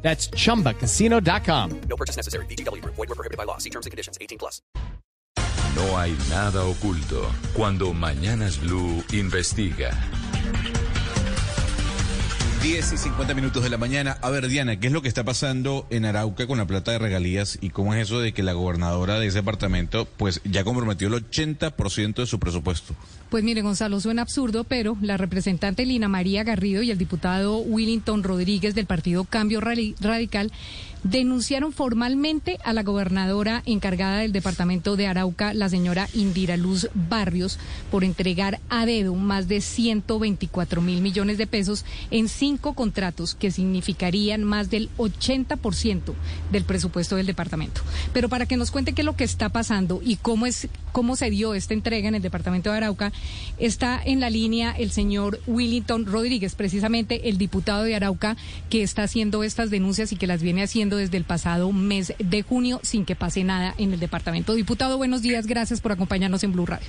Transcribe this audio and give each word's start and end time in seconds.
That's 0.00 0.30
chumbacasino.com. 0.30 1.80
No 1.88 1.96
purchase 1.96 2.16
necessary. 2.16 2.46
BGW. 2.46 2.82
Void 2.84 2.96
were 2.96 3.14
prohibited 3.14 3.36
by 3.36 3.44
law. 3.44 3.58
See 3.58 3.70
terms 3.70 3.84
and 3.84 3.90
conditions. 3.90 4.16
18 4.20 4.38
plus. 4.38 4.62
No 5.74 5.96
hay 5.96 6.16
nada 6.28 6.64
oculto 6.64 7.30
cuando 7.54 7.92
Mañanas 7.92 8.58
Blue 8.58 9.04
investiga. 9.12 9.90
10 12.62 12.92
y 12.92 12.96
50 12.96 13.34
minutos 13.34 13.62
de 13.62 13.70
la 13.70 13.78
mañana. 13.78 14.18
A 14.20 14.30
ver, 14.30 14.48
Diana, 14.48 14.80
¿qué 14.80 14.88
es 14.88 14.92
lo 14.92 15.00
que 15.00 15.06
está 15.06 15.22
pasando 15.22 15.86
en 15.90 16.04
Arauca 16.04 16.48
con 16.48 16.58
la 16.58 16.66
plata 16.66 16.90
de 16.90 16.98
regalías 16.98 17.56
y 17.60 17.70
cómo 17.70 17.94
es 17.94 18.02
eso 18.02 18.20
de 18.20 18.32
que 18.32 18.42
la 18.42 18.52
gobernadora 18.52 19.20
de 19.20 19.28
ese 19.28 19.38
departamento 19.38 20.06
pues 20.16 20.40
ya 20.44 20.64
comprometió 20.64 21.06
el 21.06 21.14
80% 21.14 22.14
de 22.14 22.26
su 22.26 22.40
presupuesto? 22.40 22.96
Pues 23.30 23.44
mire, 23.44 23.62
Gonzalo, 23.62 24.00
suena 24.00 24.22
absurdo, 24.22 24.64
pero 24.64 24.96
la 25.00 25.16
representante 25.16 25.86
Lina 25.86 26.08
María 26.08 26.42
Garrido 26.42 26.82
y 26.82 26.90
el 26.90 26.98
diputado 26.98 27.58
Willington 27.58 28.24
Rodríguez 28.24 28.74
del 28.74 28.86
partido 28.86 29.24
Cambio 29.24 29.60
Radical 29.60 30.50
denunciaron 31.02 31.72
formalmente 31.72 32.58
a 32.64 32.72
la 32.72 32.82
gobernadora 32.82 33.62
encargada 33.66 34.18
del 34.18 34.32
departamento 34.32 34.96
de 34.96 35.06
Arauca, 35.06 35.54
la 35.54 35.68
señora 35.68 36.08
Indira 36.14 36.56
Luz 36.56 36.88
Barrios, 36.94 37.58
por 37.90 38.04
entregar 38.04 38.60
a 38.68 38.86
dedo 38.86 39.14
más 39.14 39.48
de 39.48 39.60
124 39.60 40.80
mil 40.80 41.00
millones 41.00 41.38
de 41.38 41.46
pesos 41.46 41.84
en 42.10 42.28
cinco 42.28 42.74
contratos 42.74 43.34
que 43.34 43.50
significarían 43.50 44.44
más 44.44 44.70
del 44.70 44.90
80% 44.96 46.14
del 46.52 46.64
presupuesto 46.64 47.16
del 47.16 47.26
departamento. 47.26 47.80
Pero 48.12 48.28
para 48.28 48.46
que 48.46 48.56
nos 48.56 48.70
cuente 48.70 48.92
qué 48.92 49.02
es 49.02 49.06
lo 49.06 49.16
que 49.16 49.24
está 49.24 49.48
pasando 49.48 50.00
y 50.04 50.16
cómo 50.16 50.46
es 50.46 50.68
cómo 50.92 51.14
se 51.14 51.30
dio 51.30 51.54
esta 51.54 51.74
entrega 51.74 52.08
en 52.08 52.16
el 52.16 52.22
departamento 52.22 52.70
de 52.70 52.78
Arauca, 52.78 53.12
está 53.58 54.00
en 54.04 54.18
la 54.18 54.30
línea 54.30 54.72
el 54.72 54.90
señor 54.90 55.38
Willington 55.46 56.06
Rodríguez, 56.06 56.56
precisamente 56.56 57.28
el 57.28 57.38
diputado 57.38 57.84
de 57.84 57.94
Arauca 57.94 58.36
que 58.68 58.82
está 58.82 59.04
haciendo 59.04 59.44
estas 59.44 59.70
denuncias 59.70 60.10
y 60.12 60.16
que 60.16 60.26
las 60.26 60.42
viene 60.42 60.62
haciendo 60.62 60.87
desde 60.96 61.16
el 61.16 61.24
pasado 61.24 61.72
mes 61.72 62.14
de 62.18 62.42
junio 62.42 62.80
sin 62.82 63.04
que 63.04 63.16
pase 63.16 63.44
nada 63.44 63.74
en 63.78 63.92
el 63.92 64.00
departamento. 64.00 64.54
Diputado, 64.54 64.96
buenos 64.96 65.22
días, 65.22 65.46
gracias 65.46 65.80
por 65.80 65.92
acompañarnos 65.92 66.42
en 66.44 66.52
Blue 66.52 66.66
Radio. 66.66 66.88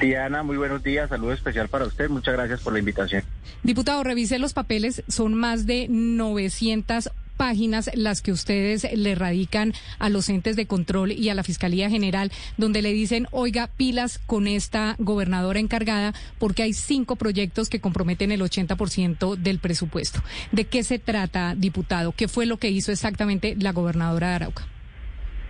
Diana, 0.00 0.42
muy 0.42 0.56
buenos 0.56 0.82
días, 0.82 1.08
saludo 1.08 1.32
especial 1.32 1.68
para 1.68 1.84
usted, 1.84 2.08
muchas 2.08 2.34
gracias 2.34 2.60
por 2.60 2.72
la 2.72 2.78
invitación. 2.78 3.24
Diputado, 3.62 4.04
revisé 4.04 4.38
los 4.38 4.52
papeles, 4.52 5.02
son 5.08 5.34
más 5.34 5.66
de 5.66 5.88
900 5.88 7.10
páginas 7.40 7.90
las 7.94 8.20
que 8.20 8.32
ustedes 8.32 8.86
le 8.94 9.14
radican 9.14 9.72
a 9.98 10.10
los 10.10 10.28
entes 10.28 10.56
de 10.56 10.66
control 10.66 11.10
y 11.12 11.30
a 11.30 11.34
la 11.34 11.42
Fiscalía 11.42 11.88
General, 11.88 12.30
donde 12.58 12.82
le 12.82 12.92
dicen, 12.92 13.28
oiga, 13.30 13.70
pilas 13.78 14.18
con 14.18 14.46
esta 14.46 14.94
gobernadora 14.98 15.58
encargada, 15.58 16.12
porque 16.38 16.64
hay 16.64 16.74
cinco 16.74 17.16
proyectos 17.16 17.70
que 17.70 17.80
comprometen 17.80 18.30
el 18.30 18.42
80% 18.42 19.36
del 19.36 19.58
presupuesto. 19.58 20.22
¿De 20.52 20.66
qué 20.66 20.82
se 20.82 20.98
trata, 20.98 21.54
diputado? 21.56 22.12
¿Qué 22.12 22.28
fue 22.28 22.44
lo 22.44 22.58
que 22.58 22.68
hizo 22.68 22.92
exactamente 22.92 23.56
la 23.58 23.72
gobernadora 23.72 24.28
de 24.28 24.34
Arauca? 24.34 24.66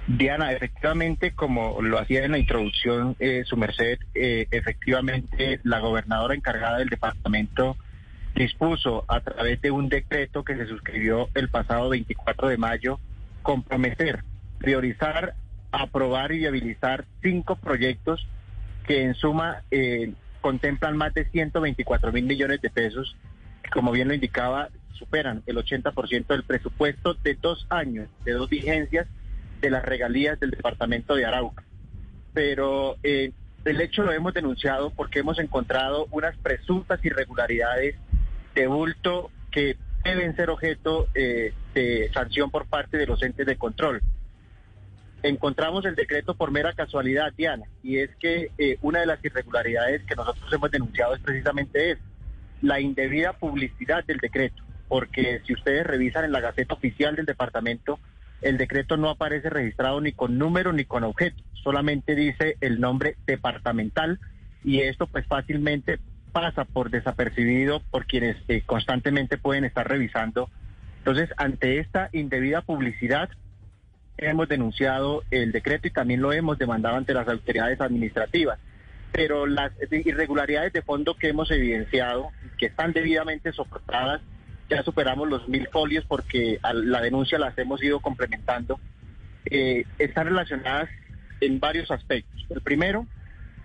Diana, 0.06 0.52
efectivamente, 0.52 1.32
como 1.32 1.82
lo 1.82 1.98
hacía 1.98 2.24
en 2.24 2.30
la 2.30 2.38
introducción 2.38 3.16
eh, 3.18 3.42
su 3.44 3.56
merced, 3.56 3.98
eh, 4.14 4.46
efectivamente 4.52 5.58
la 5.64 5.80
gobernadora 5.80 6.36
encargada 6.36 6.78
del 6.78 6.88
departamento 6.88 7.76
dispuso 8.34 9.04
a 9.08 9.20
través 9.20 9.60
de 9.60 9.70
un 9.70 9.88
decreto 9.88 10.44
que 10.44 10.56
se 10.56 10.66
suscribió 10.66 11.28
el 11.34 11.48
pasado 11.48 11.88
24 11.90 12.48
de 12.48 12.56
mayo 12.56 12.98
comprometer, 13.42 14.22
priorizar, 14.58 15.34
aprobar 15.72 16.32
y 16.32 16.38
viabilizar 16.38 17.04
cinco 17.22 17.56
proyectos 17.56 18.26
que 18.86 19.02
en 19.02 19.14
suma 19.14 19.62
eh, 19.70 20.12
contemplan 20.40 20.96
más 20.96 21.14
de 21.14 21.24
124 21.26 22.12
mil 22.12 22.24
millones 22.24 22.60
de 22.60 22.70
pesos, 22.70 23.16
que 23.62 23.70
como 23.70 23.92
bien 23.92 24.08
lo 24.08 24.14
indicaba, 24.14 24.68
superan 24.92 25.42
el 25.46 25.56
80% 25.56 26.26
del 26.26 26.44
presupuesto 26.44 27.14
de 27.14 27.34
dos 27.34 27.66
años, 27.70 28.08
de 28.24 28.32
dos 28.32 28.48
vigencias 28.50 29.06
de 29.60 29.70
las 29.70 29.84
regalías 29.84 30.38
del 30.40 30.50
departamento 30.50 31.14
de 31.14 31.26
Arauca. 31.26 31.64
Pero 32.32 32.96
eh, 33.02 33.32
el 33.64 33.80
hecho 33.80 34.02
lo 34.02 34.12
hemos 34.12 34.34
denunciado 34.34 34.90
porque 34.90 35.20
hemos 35.20 35.38
encontrado 35.38 36.06
unas 36.10 36.36
presuntas 36.38 37.04
irregularidades 37.04 37.96
de 38.54 38.66
bulto 38.66 39.30
que 39.50 39.76
deben 40.04 40.34
ser 40.36 40.50
objeto 40.50 41.08
eh, 41.14 41.52
de 41.74 42.10
sanción 42.12 42.50
por 42.50 42.66
parte 42.66 42.96
de 42.96 43.06
los 43.06 43.22
entes 43.22 43.46
de 43.46 43.56
control. 43.56 44.00
Encontramos 45.22 45.84
el 45.84 45.94
decreto 45.94 46.34
por 46.34 46.50
mera 46.50 46.72
casualidad, 46.72 47.32
Diana, 47.36 47.66
y 47.82 47.98
es 47.98 48.10
que 48.16 48.50
eh, 48.56 48.78
una 48.80 49.00
de 49.00 49.06
las 49.06 49.22
irregularidades 49.22 50.02
que 50.04 50.16
nosotros 50.16 50.50
hemos 50.52 50.70
denunciado 50.70 51.14
es 51.14 51.20
precisamente 51.20 51.92
es 51.92 51.98
la 52.62 52.80
indebida 52.80 53.34
publicidad 53.34 54.04
del 54.04 54.18
decreto, 54.18 54.62
porque 54.88 55.42
si 55.46 55.52
ustedes 55.52 55.86
revisan 55.86 56.24
en 56.24 56.32
la 56.32 56.40
Gaceta 56.40 56.74
Oficial 56.74 57.16
del 57.16 57.26
Departamento, 57.26 57.98
el 58.40 58.56
decreto 58.56 58.96
no 58.96 59.10
aparece 59.10 59.50
registrado 59.50 60.00
ni 60.00 60.12
con 60.12 60.38
número 60.38 60.72
ni 60.72 60.84
con 60.86 61.04
objeto, 61.04 61.42
solamente 61.62 62.14
dice 62.14 62.56
el 62.62 62.80
nombre 62.80 63.16
departamental 63.26 64.18
y 64.64 64.80
esto 64.80 65.06
pues 65.06 65.26
fácilmente 65.26 65.98
pasa 66.30 66.64
por 66.64 66.90
desapercibido 66.90 67.80
por 67.90 68.06
quienes 68.06 68.36
eh, 68.48 68.62
constantemente 68.64 69.38
pueden 69.38 69.64
estar 69.64 69.88
revisando. 69.88 70.50
Entonces, 70.98 71.30
ante 71.36 71.78
esta 71.78 72.08
indebida 72.12 72.62
publicidad, 72.62 73.30
hemos 74.18 74.48
denunciado 74.48 75.22
el 75.30 75.52
decreto 75.52 75.88
y 75.88 75.90
también 75.90 76.20
lo 76.20 76.32
hemos 76.32 76.58
demandado 76.58 76.96
ante 76.96 77.14
las 77.14 77.28
autoridades 77.28 77.80
administrativas. 77.80 78.58
Pero 79.12 79.46
las 79.46 79.72
irregularidades 79.90 80.72
de 80.72 80.82
fondo 80.82 81.14
que 81.14 81.28
hemos 81.28 81.50
evidenciado, 81.50 82.30
que 82.58 82.66
están 82.66 82.92
debidamente 82.92 83.52
soportadas, 83.52 84.20
ya 84.68 84.82
superamos 84.84 85.28
los 85.28 85.48
mil 85.48 85.66
folios 85.68 86.04
porque 86.06 86.60
a 86.62 86.72
la 86.72 87.00
denuncia 87.00 87.38
las 87.38 87.58
hemos 87.58 87.82
ido 87.82 88.00
complementando, 88.00 88.78
eh, 89.46 89.84
están 89.98 90.26
relacionadas 90.28 90.88
en 91.40 91.58
varios 91.58 91.90
aspectos. 91.90 92.46
El 92.50 92.60
primero, 92.60 93.06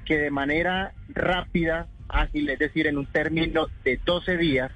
que 0.06 0.18
de 0.18 0.32
manera 0.32 0.94
rápida 1.09 1.88
ágil, 2.09 2.49
es 2.49 2.59
decir, 2.59 2.88
en 2.88 2.97
un 2.97 3.05
término 3.05 3.67
de 3.83 3.99
12 4.05 4.38
días, 4.38 4.71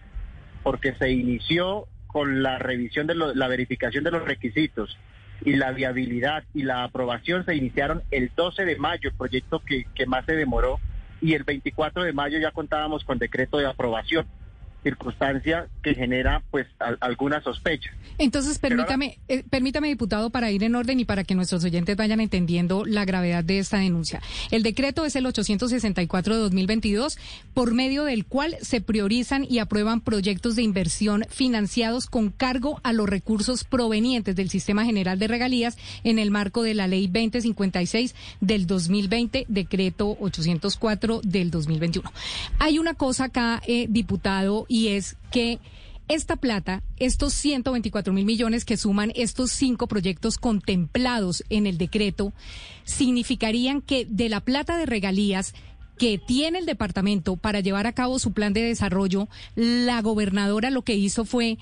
porque 0.63 0.93
se 0.95 1.09
inició 1.11 1.87
con 2.07 2.41
la 2.41 2.57
revisión 2.57 3.07
de 3.07 3.15
la 3.15 3.47
verificación 3.47 4.03
de 4.03 4.11
los 4.11 4.25
requisitos 4.25 4.97
y 5.45 5.55
la 5.55 5.71
viabilidad 5.71 6.43
y 6.53 6.63
la 6.63 6.83
aprobación 6.83 7.45
se 7.45 7.55
iniciaron 7.55 8.03
el 8.11 8.31
12 8.35 8.65
de 8.65 8.77
mayo, 8.77 9.09
el 9.09 9.15
proyecto 9.15 9.59
que, 9.59 9.85
que 9.95 10.05
más 10.05 10.25
se 10.25 10.35
demoró, 10.35 10.79
y 11.21 11.33
el 11.33 11.43
24 11.43 12.03
de 12.03 12.13
mayo 12.13 12.39
ya 12.39 12.51
contábamos 12.51 13.03
con 13.03 13.19
decreto 13.19 13.57
de 13.57 13.67
aprobación 13.67 14.25
circunstancia 14.83 15.67
que 15.83 15.93
genera 15.95 16.43
pues 16.51 16.67
alguna 16.99 17.41
sospecha. 17.41 17.91
Entonces, 18.17 18.59
permítame, 18.59 19.17
eh, 19.27 19.43
permítame, 19.49 19.87
diputado, 19.87 20.29
para 20.29 20.51
ir 20.51 20.63
en 20.63 20.75
orden 20.75 20.99
y 20.99 21.05
para 21.05 21.23
que 21.23 21.35
nuestros 21.35 21.63
oyentes 21.63 21.95
vayan 21.95 22.19
entendiendo 22.19 22.85
la 22.85 23.05
gravedad 23.05 23.43
de 23.43 23.59
esta 23.59 23.77
denuncia. 23.77 24.21
El 24.51 24.63
decreto 24.63 25.05
es 25.05 25.15
el 25.15 25.25
864 25.25 26.35
de 26.35 26.41
2022, 26.41 27.17
por 27.53 27.73
medio 27.73 28.03
del 28.03 28.25
cual 28.25 28.57
se 28.61 28.81
priorizan 28.81 29.45
y 29.49 29.59
aprueban 29.59 30.01
proyectos 30.01 30.55
de 30.55 30.63
inversión 30.63 31.25
financiados 31.29 32.07
con 32.07 32.29
cargo 32.29 32.79
a 32.83 32.93
los 32.93 33.07
recursos 33.07 33.63
provenientes 33.63 34.35
del 34.35 34.49
Sistema 34.49 34.85
General 34.85 35.17
de 35.19 35.27
Regalías 35.27 35.77
en 36.03 36.19
el 36.19 36.31
marco 36.31 36.63
de 36.63 36.73
la 36.73 36.87
Ley 36.87 37.07
2056 37.07 38.15
del 38.41 38.67
2020, 38.67 39.45
decreto 39.47 40.17
804 40.19 41.21
del 41.23 41.51
2021. 41.51 42.11
Hay 42.59 42.79
una 42.79 42.93
cosa 42.93 43.25
acá, 43.25 43.61
eh, 43.67 43.87
diputado, 43.89 44.65
y 44.69 44.89
es 44.89 45.17
que 45.31 45.59
esta 46.07 46.37
plata, 46.37 46.81
estos 46.97 47.33
124 47.33 48.13
mil 48.13 48.25
millones 48.25 48.65
que 48.65 48.77
suman 48.77 49.11
estos 49.15 49.51
cinco 49.51 49.87
proyectos 49.87 50.37
contemplados 50.37 51.43
en 51.49 51.67
el 51.67 51.77
decreto, 51.77 52.33
significarían 52.83 53.81
que 53.81 54.05
de 54.05 54.29
la 54.29 54.39
plata 54.39 54.77
de 54.77 54.87
regalías 54.87 55.53
que 55.99 56.17
tiene 56.17 56.59
el 56.59 56.65
departamento 56.65 57.35
para 57.35 57.59
llevar 57.59 57.85
a 57.85 57.91
cabo 57.91 58.17
su 58.17 58.33
plan 58.33 58.53
de 58.53 58.63
desarrollo, 58.63 59.27
la 59.55 60.01
gobernadora 60.01 60.71
lo 60.71 60.81
que 60.81 60.95
hizo 60.95 61.25
fue 61.25 61.57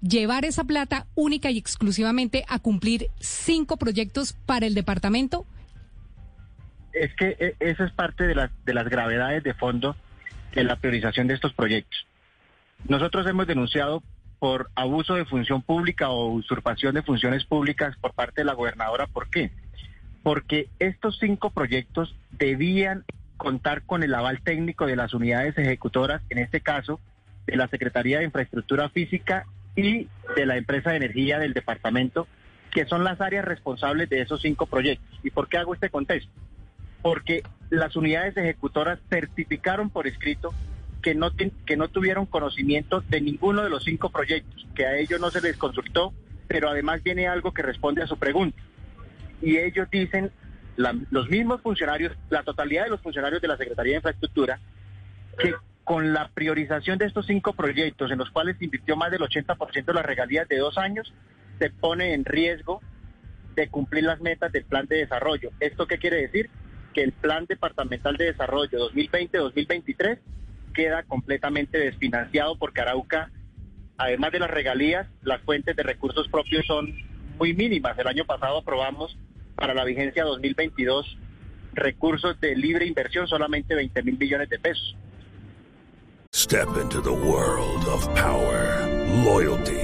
llevar 0.00 0.44
esa 0.44 0.64
plata 0.64 1.06
única 1.14 1.50
y 1.50 1.58
exclusivamente 1.58 2.44
a 2.48 2.60
cumplir 2.60 3.08
cinco 3.18 3.76
proyectos 3.76 4.34
para 4.46 4.66
el 4.66 4.74
departamento. 4.74 5.44
Es 6.92 7.12
que 7.16 7.36
eh, 7.38 7.56
eso 7.58 7.84
es 7.84 7.92
parte 7.92 8.24
de, 8.24 8.48
de 8.64 8.74
las 8.74 8.88
gravedades 8.88 9.42
de 9.42 9.54
fondo 9.54 9.96
de 10.54 10.64
la 10.64 10.76
priorización 10.76 11.26
de 11.26 11.34
estos 11.34 11.52
proyectos. 11.52 12.06
Nosotros 12.88 13.26
hemos 13.26 13.46
denunciado 13.46 14.02
por 14.38 14.70
abuso 14.74 15.14
de 15.14 15.24
función 15.24 15.62
pública 15.62 16.10
o 16.10 16.28
usurpación 16.28 16.94
de 16.94 17.02
funciones 17.02 17.44
públicas 17.44 17.96
por 18.00 18.12
parte 18.12 18.42
de 18.42 18.44
la 18.44 18.54
gobernadora. 18.54 19.06
¿Por 19.06 19.30
qué? 19.30 19.50
porque 20.24 20.70
estos 20.78 21.18
cinco 21.20 21.50
proyectos 21.50 22.16
debían 22.32 23.04
contar 23.36 23.82
con 23.82 24.02
el 24.02 24.14
aval 24.14 24.40
técnico 24.40 24.86
de 24.86 24.96
las 24.96 25.12
unidades 25.12 25.56
ejecutoras, 25.58 26.22
en 26.30 26.38
este 26.38 26.60
caso 26.60 26.98
de 27.46 27.56
la 27.56 27.68
Secretaría 27.68 28.18
de 28.18 28.24
Infraestructura 28.24 28.88
Física 28.88 29.44
y 29.76 30.08
de 30.34 30.46
la 30.46 30.56
empresa 30.56 30.90
de 30.90 30.96
energía 30.96 31.38
del 31.38 31.52
departamento, 31.52 32.26
que 32.72 32.86
son 32.86 33.04
las 33.04 33.20
áreas 33.20 33.44
responsables 33.44 34.08
de 34.08 34.22
esos 34.22 34.40
cinco 34.40 34.64
proyectos. 34.64 35.20
¿Y 35.22 35.30
por 35.30 35.48
qué 35.48 35.58
hago 35.58 35.74
este 35.74 35.90
contexto? 35.90 36.32
Porque 37.02 37.42
las 37.68 37.94
unidades 37.94 38.34
ejecutoras 38.34 38.98
certificaron 39.10 39.90
por 39.90 40.06
escrito 40.06 40.54
que 41.04 41.14
no, 41.14 41.32
que 41.66 41.76
no 41.76 41.88
tuvieron 41.88 42.24
conocimiento 42.24 43.02
de 43.02 43.20
ninguno 43.20 43.62
de 43.62 43.68
los 43.68 43.84
cinco 43.84 44.08
proyectos, 44.08 44.66
que 44.74 44.86
a 44.86 44.96
ellos 44.96 45.20
no 45.20 45.30
se 45.30 45.42
les 45.42 45.58
consultó, 45.58 46.14
pero 46.48 46.70
además 46.70 47.02
viene 47.02 47.28
algo 47.28 47.52
que 47.52 47.60
responde 47.60 48.02
a 48.02 48.06
su 48.06 48.16
pregunta. 48.16 48.56
Y 49.42 49.58
ellos 49.58 49.86
dicen, 49.90 50.32
los 50.76 51.28
mismos 51.28 51.60
funcionarios, 51.60 52.16
la 52.30 52.42
totalidad 52.42 52.84
de 52.84 52.90
los 52.90 53.02
funcionarios 53.02 53.42
de 53.42 53.48
la 53.48 53.58
Secretaría 53.58 53.92
de 53.92 53.96
Infraestructura, 53.98 54.58
que 55.38 55.54
con 55.84 56.14
la 56.14 56.28
priorización 56.28 56.96
de 56.96 57.04
estos 57.04 57.26
cinco 57.26 57.52
proyectos, 57.52 58.10
en 58.10 58.16
los 58.16 58.30
cuales 58.30 58.56
se 58.56 58.64
invirtió 58.64 58.96
más 58.96 59.10
del 59.10 59.20
80% 59.20 59.84
de 59.84 59.92
las 59.92 60.06
regalías 60.06 60.48
de 60.48 60.56
dos 60.56 60.78
años, 60.78 61.12
se 61.58 61.68
pone 61.68 62.14
en 62.14 62.24
riesgo 62.24 62.80
de 63.54 63.68
cumplir 63.68 64.04
las 64.04 64.22
metas 64.22 64.50
del 64.52 64.64
plan 64.64 64.86
de 64.86 64.96
desarrollo. 64.96 65.50
¿Esto 65.60 65.86
qué 65.86 65.98
quiere 65.98 66.16
decir? 66.16 66.48
Que 66.94 67.02
el 67.02 67.12
plan 67.12 67.44
departamental 67.44 68.16
de 68.16 68.24
desarrollo 68.24 68.90
2020-2023 68.90 70.18
queda 70.74 71.04
completamente 71.04 71.78
desfinanciado 71.78 72.58
porque 72.58 72.82
Arauca, 72.82 73.30
además 73.96 74.32
de 74.32 74.40
las 74.40 74.50
regalías, 74.50 75.06
las 75.22 75.40
fuentes 75.42 75.74
de 75.74 75.82
recursos 75.82 76.28
propios 76.28 76.66
son 76.66 76.94
muy 77.38 77.54
mínimas. 77.54 77.98
El 77.98 78.08
año 78.08 78.24
pasado 78.26 78.58
aprobamos 78.58 79.16
para 79.54 79.72
la 79.72 79.84
vigencia 79.84 80.24
2022 80.24 81.16
recursos 81.72 82.38
de 82.40 82.54
libre 82.54 82.86
inversión 82.86 83.26
solamente 83.26 83.74
20 83.74 84.02
mil 84.02 84.18
millones 84.18 84.48
de 84.48 84.58
pesos. 84.58 84.96
Step 86.34 86.68
into 86.82 87.00
the 87.00 87.12
world 87.12 87.86
of 87.88 88.06
power, 88.14 88.86
loyalty 89.24 89.83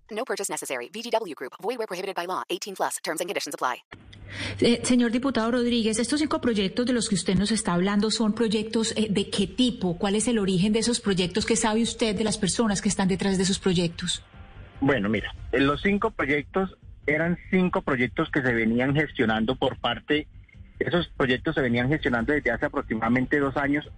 No 0.11 0.23
purchase 0.23 0.49
necessary. 0.49 0.89
VGW 0.93 1.35
Group. 1.35 1.53
Void 1.61 1.77
where 1.77 1.87
prohibited 1.87 2.15
by 2.15 2.25
law. 2.25 2.43
18 2.49 2.75
plus. 2.75 2.99
Terms 3.03 3.19
and 3.19 3.27
conditions 3.27 3.55
apply. 3.55 3.83
Eh, 4.61 4.79
señor 4.83 5.11
diputado 5.11 5.51
Rodríguez, 5.51 5.99
estos 5.99 6.19
cinco 6.19 6.39
proyectos 6.39 6.85
de 6.85 6.93
los 6.93 7.09
que 7.09 7.15
usted 7.15 7.35
nos 7.35 7.51
está 7.51 7.73
hablando 7.73 8.11
son 8.11 8.33
proyectos 8.33 8.93
eh, 8.95 9.07
de 9.09 9.29
qué 9.29 9.47
tipo? 9.47 9.97
¿Cuál 9.97 10.15
es 10.15 10.27
el 10.27 10.39
origen 10.39 10.71
de 10.73 10.79
esos 10.79 11.01
proyectos? 11.01 11.45
¿Qué 11.45 11.55
sabe 11.55 11.81
usted 11.81 12.15
de 12.15 12.23
las 12.23 12.37
personas 12.37 12.81
que 12.81 12.89
están 12.89 13.07
detrás 13.07 13.37
de 13.37 13.43
esos 13.43 13.59
proyectos? 13.59 14.23
Bueno, 14.79 15.09
mira, 15.09 15.35
los 15.51 15.81
cinco 15.81 16.11
proyectos 16.11 16.77
eran 17.05 17.37
cinco 17.49 17.81
proyectos 17.81 18.29
que 18.31 18.41
se 18.41 18.53
venían 18.53 18.95
gestionando 18.95 19.55
por 19.55 19.77
parte, 19.77 20.27
esos 20.79 21.07
proyectos 21.09 21.55
se 21.55 21.61
venían 21.61 21.89
gestionando 21.89 22.33
desde 22.33 22.51
hace 22.51 22.65
aproximadamente 22.65 23.39
dos 23.39 23.57
años 23.57 23.89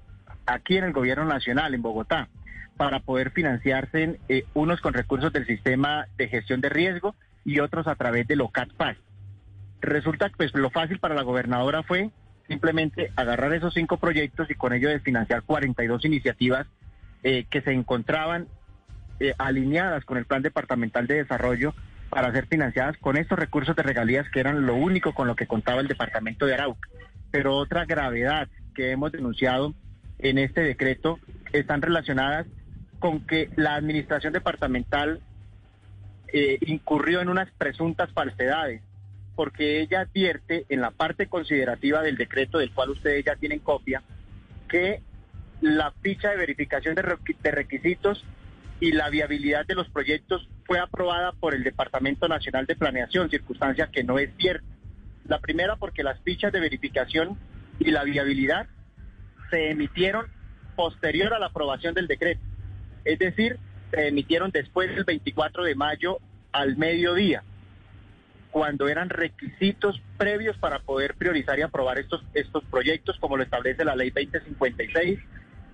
aquí 0.46 0.78
en 0.78 0.86
el 0.86 0.94
gobierno 0.94 1.26
nacional, 1.26 1.74
en 1.74 1.82
Bogotá, 1.82 2.28
para 2.78 3.00
poder 3.00 3.32
financiarse 3.32 4.20
eh, 4.30 4.46
unos 4.54 4.82
con 4.82 4.94
recursos 4.94 5.32
del 5.32 5.46
sistema 5.46 6.08
de 6.18 6.28
gestión 6.28 6.62
de 6.62 6.70
riesgo 6.70 7.16
y 7.46 7.60
otros 7.60 7.88
a 7.88 7.96
través 7.96 8.28
de 8.28 8.36
LOCAT 8.36 8.74
Paz. 8.74 8.98
Resulta 9.82 10.30
que 10.30 10.38
pues, 10.38 10.54
lo 10.56 10.70
fácil 10.70 11.00
para 11.00 11.16
la 11.16 11.24
gobernadora 11.24 11.84
fue 11.84 12.10
simplemente 12.48 13.12
agarrar 13.16 13.54
esos 13.54 13.74
cinco 13.74 13.98
proyectos 13.98 14.50
y 14.50 14.56
con 14.56 14.74
ello 14.74 14.90
desfinanciar 14.90 15.44
42 15.44 16.06
iniciativas 16.06 16.68
eh, 17.24 17.46
que 17.50 17.62
se 17.62 17.72
encontraban 17.72 18.48
eh, 19.20 19.34
alineadas 19.38 20.04
con 20.06 20.18
el 20.18 20.26
Plan 20.26 20.42
Departamental 20.42 21.08
de 21.08 21.16
Desarrollo 21.16 21.74
para 22.10 22.32
ser 22.32 22.48
financiadas 22.48 22.98
con 22.98 23.18
estos 23.18 23.40
recursos 23.40 23.76
de 23.76 23.84
regalías 23.84 24.30
que 24.30 24.40
eran 24.40 24.66
lo 24.66 24.76
único 24.76 25.14
con 25.14 25.28
lo 25.28 25.36
que 25.36 25.48
contaba 25.48 25.82
el 25.82 25.88
Departamento 25.88 26.46
de 26.46 26.54
Arauca. 26.54 26.90
Pero 27.32 27.56
otra 27.56 27.86
gravedad 27.86 28.48
que 28.76 28.92
hemos 28.92 29.12
denunciado 29.12 29.74
en 30.20 30.38
este 30.38 30.62
decreto 30.62 31.20
están 31.52 31.82
relacionadas 31.82 32.48
con 33.04 33.28
que 33.28 33.50
la 33.58 33.76
administración 33.76 34.32
departamental 34.32 35.20
eh, 36.32 36.58
incurrió 36.62 37.20
en 37.20 37.28
unas 37.28 37.52
presuntas 37.52 38.10
falsedades 38.14 38.82
porque 39.36 39.82
ella 39.82 40.00
advierte 40.00 40.66
en 40.70 40.80
la 40.80 40.92
parte 40.92 41.28
considerativa 41.28 42.02
del 42.02 42.16
decreto 42.16 42.60
del 42.60 42.72
cual 42.72 42.92
ustedes 42.92 43.26
ya 43.26 43.36
tienen 43.36 43.60
copia, 43.60 44.04
que 44.70 45.02
la 45.60 45.92
ficha 46.02 46.30
de 46.30 46.38
verificación 46.38 46.96
de, 46.96 47.02
requisitos 47.52 48.24
y 48.80 48.94
la 48.94 49.10
viabilidad 49.10 49.66
de 49.66 49.76
los 49.76 49.90
proyectos 49.90 50.48
fue 50.64 50.80
aprobada 50.80 51.34
por 51.34 51.54
el 51.54 51.66
Departamento 51.66 52.30
Nacional 52.30 52.68
de 52.68 52.78
Planeación, 52.78 53.30
circunstancia 53.30 53.90
que 53.92 54.06
no 54.06 54.18
es 54.18 54.30
cierta. 54.38 54.66
La 55.28 55.40
primera 55.40 55.76
porque 55.76 56.04
las 56.04 56.22
fichas 56.22 56.54
de 56.54 56.62
verificación 56.62 57.38
y 57.80 57.92
la 57.92 58.06
viabilidad 58.06 58.68
se 59.50 59.72
emitieron 59.72 60.28
posterior 60.78 61.34
a 61.34 61.40
la 61.40 61.48
aprobación 61.48 61.94
del 61.94 62.08
decreto. 62.08 62.53
Es 63.06 63.20
decir, 63.20 63.58
se 63.92 64.08
emitieron 64.08 64.52
después 64.52 64.94
del 64.96 65.04
24 65.04 65.64
de 65.64 65.76
mayo 65.76 66.20
al 66.52 66.78
mediodía 66.78 67.44
cuando 68.54 68.88
eran 68.88 69.10
requisitos 69.10 70.00
previos 70.16 70.56
para 70.58 70.78
poder 70.80 71.16
priorizar 71.16 71.58
y 71.58 71.64
aprobar 71.64 71.98
estos, 71.98 72.24
estos 72.36 72.64
proyectos, 72.66 73.18
como 73.20 73.36
lo 73.36 73.42
establece 73.42 73.84
la 73.84 73.96
ley 73.96 74.12
2056, 74.12 75.20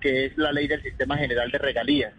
que 0.00 0.24
es 0.24 0.38
la 0.38 0.50
ley 0.50 0.66
del 0.66 0.82
Sistema 0.82 1.18
General 1.18 1.50
de 1.50 1.58
Regalías. 1.58 2.14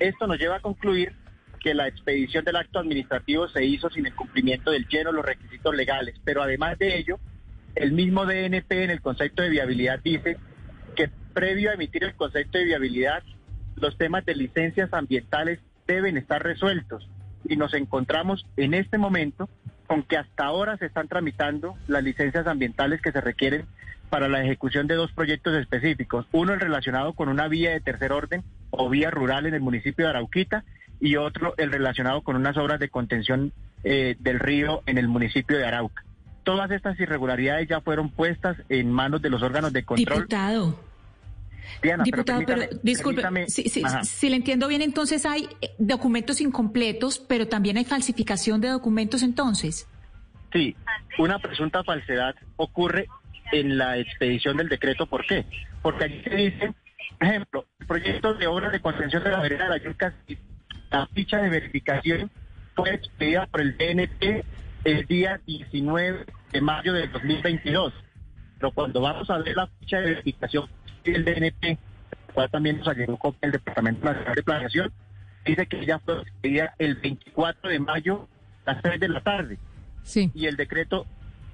Esto 0.00 0.26
nos 0.26 0.38
lleva 0.38 0.56
a 0.56 0.60
concluir 0.60 1.12
que 1.60 1.74
la 1.74 1.88
expedición 1.88 2.42
del 2.42 2.56
acto 2.56 2.78
administrativo 2.78 3.48
se 3.48 3.66
hizo 3.66 3.90
sin 3.90 4.06
el 4.06 4.14
cumplimiento 4.14 4.70
del 4.70 4.88
lleno 4.88 5.10
de 5.10 5.16
los 5.16 5.26
requisitos 5.26 5.74
legales, 5.74 6.14
pero 6.24 6.42
además 6.42 6.78
de 6.78 6.96
ello, 6.96 7.20
el 7.74 7.92
mismo 7.92 8.24
DNP 8.24 8.84
en 8.84 8.90
el 8.90 9.02
concepto 9.02 9.42
de 9.42 9.50
viabilidad 9.50 10.00
dice 10.02 10.38
que 10.96 11.10
previo 11.34 11.70
a 11.70 11.74
emitir 11.74 12.04
el 12.04 12.14
concepto 12.14 12.56
de 12.56 12.64
viabilidad, 12.64 13.22
los 13.82 13.98
temas 13.98 14.24
de 14.24 14.36
licencias 14.36 14.94
ambientales 14.94 15.58
deben 15.88 16.16
estar 16.16 16.40
resueltos 16.40 17.08
y 17.44 17.56
nos 17.56 17.74
encontramos 17.74 18.46
en 18.56 18.74
este 18.74 18.96
momento 18.96 19.48
con 19.88 20.04
que 20.04 20.16
hasta 20.16 20.44
ahora 20.44 20.76
se 20.76 20.86
están 20.86 21.08
tramitando 21.08 21.74
las 21.88 22.04
licencias 22.04 22.46
ambientales 22.46 23.02
que 23.02 23.10
se 23.10 23.20
requieren 23.20 23.66
para 24.08 24.28
la 24.28 24.40
ejecución 24.40 24.86
de 24.86 24.94
dos 24.94 25.10
proyectos 25.10 25.54
específicos. 25.54 26.26
Uno 26.30 26.54
el 26.54 26.60
relacionado 26.60 27.14
con 27.14 27.28
una 27.28 27.48
vía 27.48 27.72
de 27.72 27.80
tercer 27.80 28.12
orden 28.12 28.44
o 28.70 28.88
vía 28.88 29.10
rural 29.10 29.46
en 29.46 29.54
el 29.54 29.60
municipio 29.60 30.04
de 30.04 30.10
Arauquita 30.10 30.64
y 31.00 31.16
otro 31.16 31.54
el 31.56 31.72
relacionado 31.72 32.22
con 32.22 32.36
unas 32.36 32.56
obras 32.56 32.78
de 32.78 32.88
contención 32.88 33.52
eh, 33.82 34.14
del 34.20 34.38
río 34.38 34.82
en 34.86 34.96
el 34.96 35.08
municipio 35.08 35.58
de 35.58 35.66
Arauca. 35.66 36.04
Todas 36.44 36.70
estas 36.70 37.00
irregularidades 37.00 37.66
ya 37.68 37.80
fueron 37.80 38.10
puestas 38.10 38.56
en 38.68 38.92
manos 38.92 39.22
de 39.22 39.30
los 39.30 39.42
órganos 39.42 39.72
de 39.72 39.82
control. 39.82 40.28
Diputado, 42.04 42.42
pero, 42.46 42.62
disculpe, 42.82 43.22
si, 43.48 44.28
le 44.28 44.36
entiendo 44.36 44.68
bien, 44.68 44.82
entonces 44.82 45.26
hay 45.26 45.48
eh, 45.60 45.70
documentos 45.78 46.40
incompletos, 46.40 47.18
pero 47.18 47.48
también 47.48 47.76
hay 47.76 47.84
falsificación 47.84 48.60
de 48.60 48.68
documentos 48.68 49.22
entonces. 49.22 49.88
Sí, 50.52 50.76
una 51.18 51.38
presunta 51.38 51.82
falsedad 51.82 52.34
ocurre 52.56 53.08
en 53.52 53.78
la 53.78 53.98
expedición 53.98 54.56
del 54.56 54.68
decreto. 54.68 55.06
¿Por 55.06 55.26
qué? 55.26 55.44
Porque 55.82 56.04
aquí 56.04 56.20
se 56.22 56.36
dice, 56.36 56.74
por 57.18 57.28
ejemplo, 57.28 57.66
el 57.80 57.86
proyecto 57.86 58.34
de 58.34 58.46
obra 58.46 58.70
de 58.70 58.80
contención 58.80 59.24
de 59.24 59.30
la 59.30 59.40
vereda 59.40 59.64
de 59.64 59.70
la 59.70 59.76
Yucas, 59.78 60.14
la 60.90 61.06
ficha 61.08 61.38
de 61.38 61.48
verificación 61.48 62.30
fue 62.74 62.94
expedida 62.94 63.46
por 63.46 63.60
el 63.60 63.76
DNP 63.76 64.44
el 64.84 65.06
día 65.06 65.40
19 65.46 66.26
de 66.52 66.60
mayo 66.60 66.92
de 66.92 67.08
2022. 67.08 67.92
Pero 68.58 68.72
cuando 68.72 69.00
vamos 69.00 69.28
a 69.30 69.38
ver 69.38 69.56
la 69.56 69.66
ficha 69.66 70.00
de 70.00 70.10
verificación 70.10 70.68
el 71.10 71.24
DNP, 71.24 71.78
cual 72.32 72.50
también 72.50 72.78
nos 72.78 72.96
llegado 72.96 73.16
copia 73.18 73.46
el 73.46 73.52
Departamento 73.52 74.04
Nacional 74.04 74.34
de 74.34 74.42
Planeación, 74.42 74.92
dice 75.44 75.66
que 75.66 75.84
ya 75.84 75.98
fue 75.98 76.22
el 76.78 76.94
24 76.96 77.70
de 77.70 77.78
mayo 77.80 78.28
a 78.64 78.72
las 78.72 78.82
3 78.82 79.00
de 79.00 79.08
la 79.08 79.20
tarde. 79.20 79.58
Sí. 80.02 80.30
Y 80.34 80.46
el 80.46 80.56
decreto, 80.56 81.06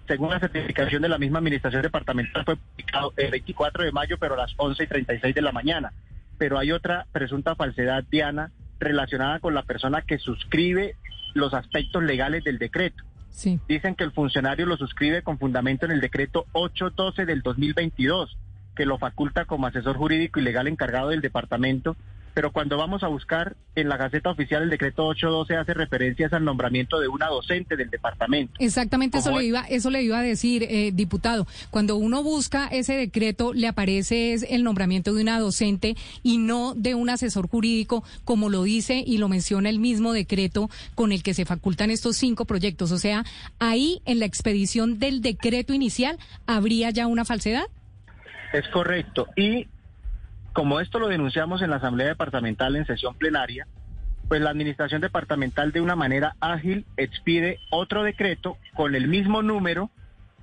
según 0.06 0.30
la 0.30 0.40
certificación 0.40 1.02
de 1.02 1.08
la 1.08 1.18
misma 1.18 1.38
administración 1.38 1.82
departamental, 1.82 2.44
fue 2.44 2.56
publicado 2.56 3.12
el 3.16 3.30
24 3.30 3.84
de 3.84 3.92
mayo, 3.92 4.16
pero 4.18 4.34
a 4.34 4.38
las 4.38 4.54
11 4.56 4.82
y 4.82 4.86
36 4.86 5.34
de 5.34 5.42
la 5.42 5.52
mañana. 5.52 5.92
Pero 6.38 6.58
hay 6.58 6.72
otra 6.72 7.06
presunta 7.12 7.54
falsedad, 7.54 8.04
Diana, 8.10 8.52
relacionada 8.78 9.40
con 9.40 9.54
la 9.54 9.62
persona 9.62 10.02
que 10.02 10.18
suscribe 10.18 10.94
los 11.34 11.52
aspectos 11.52 12.02
legales 12.02 12.44
del 12.44 12.58
decreto. 12.58 13.04
Sí. 13.30 13.60
Dicen 13.68 13.94
que 13.94 14.04
el 14.04 14.12
funcionario 14.12 14.66
lo 14.66 14.76
suscribe 14.76 15.22
con 15.22 15.38
fundamento 15.38 15.86
en 15.86 15.92
el 15.92 16.00
decreto 16.00 16.46
812 16.52 17.26
del 17.26 17.42
2022 17.42 18.36
que 18.78 18.86
lo 18.86 18.96
faculta 18.96 19.44
como 19.44 19.66
asesor 19.66 19.96
jurídico 19.96 20.38
y 20.38 20.44
legal 20.44 20.68
encargado 20.68 21.08
del 21.08 21.20
departamento, 21.20 21.96
pero 22.32 22.52
cuando 22.52 22.76
vamos 22.76 23.02
a 23.02 23.08
buscar 23.08 23.56
en 23.74 23.88
la 23.88 23.96
Gaceta 23.96 24.30
Oficial 24.30 24.62
el 24.62 24.70
decreto 24.70 25.04
812 25.04 25.56
hace 25.56 25.74
referencias 25.74 26.32
al 26.32 26.44
nombramiento 26.44 27.00
de 27.00 27.08
una 27.08 27.26
docente 27.26 27.74
del 27.74 27.90
departamento. 27.90 28.54
Exactamente, 28.60 29.18
eso 29.18 29.36
le 29.36 29.46
iba, 29.46 29.62
eso 29.62 29.90
le 29.90 30.04
iba 30.04 30.20
a 30.20 30.22
decir, 30.22 30.62
eh, 30.62 30.92
diputado. 30.94 31.48
Cuando 31.72 31.96
uno 31.96 32.22
busca 32.22 32.68
ese 32.68 32.92
decreto, 32.94 33.52
le 33.52 33.66
aparece 33.66 34.32
es 34.34 34.46
el 34.48 34.62
nombramiento 34.62 35.12
de 35.12 35.22
una 35.22 35.40
docente 35.40 35.96
y 36.22 36.38
no 36.38 36.74
de 36.76 36.94
un 36.94 37.10
asesor 37.10 37.48
jurídico, 37.48 38.04
como 38.24 38.48
lo 38.48 38.62
dice 38.62 39.02
y 39.04 39.18
lo 39.18 39.28
menciona 39.28 39.68
el 39.70 39.80
mismo 39.80 40.12
decreto 40.12 40.70
con 40.94 41.10
el 41.10 41.24
que 41.24 41.34
se 41.34 41.44
facultan 41.44 41.90
estos 41.90 42.16
cinco 42.16 42.44
proyectos. 42.44 42.92
O 42.92 42.98
sea, 42.98 43.24
ahí 43.58 44.00
en 44.04 44.20
la 44.20 44.26
expedición 44.26 45.00
del 45.00 45.22
decreto 45.22 45.74
inicial 45.74 46.16
habría 46.46 46.90
ya 46.90 47.08
una 47.08 47.24
falsedad. 47.24 47.64
Es 48.52 48.66
correcto. 48.68 49.28
Y 49.36 49.68
como 50.52 50.80
esto 50.80 50.98
lo 50.98 51.08
denunciamos 51.08 51.62
en 51.62 51.70
la 51.70 51.76
Asamblea 51.76 52.08
Departamental 52.08 52.76
en 52.76 52.86
sesión 52.86 53.14
plenaria, 53.14 53.66
pues 54.28 54.40
la 54.40 54.50
Administración 54.50 55.00
Departamental 55.00 55.72
de 55.72 55.80
una 55.80 55.96
manera 55.96 56.36
ágil 56.40 56.84
expide 56.96 57.60
otro 57.70 58.02
decreto 58.02 58.56
con 58.74 58.94
el 58.94 59.08
mismo 59.08 59.42
número 59.42 59.90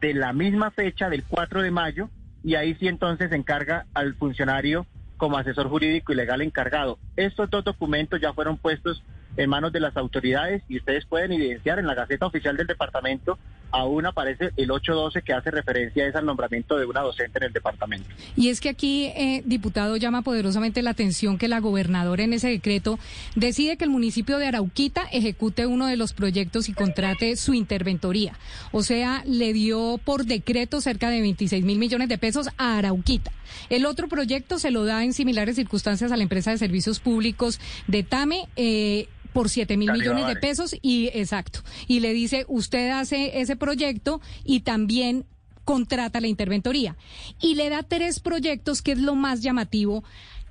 de 0.01 0.13
la 0.13 0.33
misma 0.33 0.71
fecha 0.71 1.09
del 1.09 1.23
4 1.23 1.61
de 1.61 1.71
mayo 1.71 2.09
y 2.43 2.55
ahí 2.55 2.75
sí 2.75 2.87
entonces 2.87 3.31
encarga 3.31 3.85
al 3.93 4.15
funcionario 4.15 4.85
como 5.17 5.37
asesor 5.37 5.69
jurídico 5.69 6.11
y 6.11 6.15
legal 6.15 6.41
encargado. 6.41 6.99
Estos 7.15 7.49
dos 7.49 7.63
documentos 7.63 8.19
ya 8.19 8.33
fueron 8.33 8.57
puestos 8.57 9.03
en 9.37 9.49
manos 9.49 9.71
de 9.71 9.79
las 9.79 9.95
autoridades 9.97 10.63
y 10.67 10.77
ustedes 10.77 11.05
pueden 11.05 11.31
evidenciar 11.31 11.79
en 11.79 11.87
la 11.87 11.95
Gaceta 11.95 12.25
Oficial 12.25 12.57
del 12.57 12.67
Departamento 12.67 13.37
aún 13.71 14.05
aparece 14.05 14.51
el 14.57 14.71
812 14.71 15.21
que 15.21 15.33
hace 15.33 15.51
referencia 15.51 16.07
es 16.07 16.15
al 16.15 16.25
nombramiento 16.25 16.77
de 16.77 16.85
una 16.85 17.01
docente 17.01 17.39
en 17.39 17.45
el 17.45 17.53
departamento. 17.53 18.07
Y 18.35 18.49
es 18.49 18.61
que 18.61 18.69
aquí, 18.69 19.05
eh, 19.15 19.43
diputado, 19.45 19.97
llama 19.97 20.21
poderosamente 20.21 20.81
la 20.81 20.91
atención 20.91 21.37
que 21.37 21.47
la 21.47 21.59
gobernadora 21.59 22.23
en 22.23 22.33
ese 22.33 22.49
decreto 22.49 22.99
decide 23.35 23.77
que 23.77 23.83
el 23.83 23.89
municipio 23.89 24.37
de 24.37 24.47
Arauquita 24.47 25.03
ejecute 25.11 25.67
uno 25.67 25.87
de 25.87 25.97
los 25.97 26.13
proyectos 26.13 26.69
y 26.69 26.73
contrate 26.73 27.35
su 27.35 27.53
interventoría. 27.53 28.37
O 28.71 28.83
sea, 28.83 29.23
le 29.25 29.53
dio 29.53 29.99
por 30.03 30.25
decreto 30.25 30.81
cerca 30.81 31.09
de 31.09 31.21
26 31.21 31.63
mil 31.63 31.79
millones 31.79 32.09
de 32.09 32.17
pesos 32.17 32.49
a 32.57 32.77
Arauquita. 32.77 33.31
El 33.69 33.85
otro 33.85 34.07
proyecto 34.07 34.59
se 34.59 34.71
lo 34.71 34.85
da 34.85 35.03
en 35.03 35.13
similares 35.13 35.55
circunstancias 35.55 36.11
a 36.11 36.17
la 36.17 36.23
empresa 36.23 36.51
de 36.51 36.57
servicios 36.57 36.99
públicos 36.99 37.59
de 37.87 38.03
TAME. 38.03 38.47
Eh, 38.55 39.07
por 39.35 39.49
7 39.49 39.75
mil 39.75 39.91
millones 39.91 40.27
de 40.27 40.37
pesos 40.37 40.77
y 40.81 41.09
exacto. 41.13 41.59
Y 41.87 41.99
le 41.99 42.13
dice, 42.13 42.45
usted 42.47 42.89
hace 42.91 43.41
ese 43.41 43.57
proyecto 43.57 44.21
y 44.45 44.61
también 44.61 45.25
contrata 45.65 46.21
la 46.21 46.27
interventoría. 46.27 46.95
Y 47.41 47.55
le 47.55 47.69
da 47.69 47.83
tres 47.83 48.21
proyectos, 48.21 48.81
que 48.81 48.93
es 48.93 48.99
lo 48.99 49.13
más 49.13 49.41
llamativo, 49.41 50.05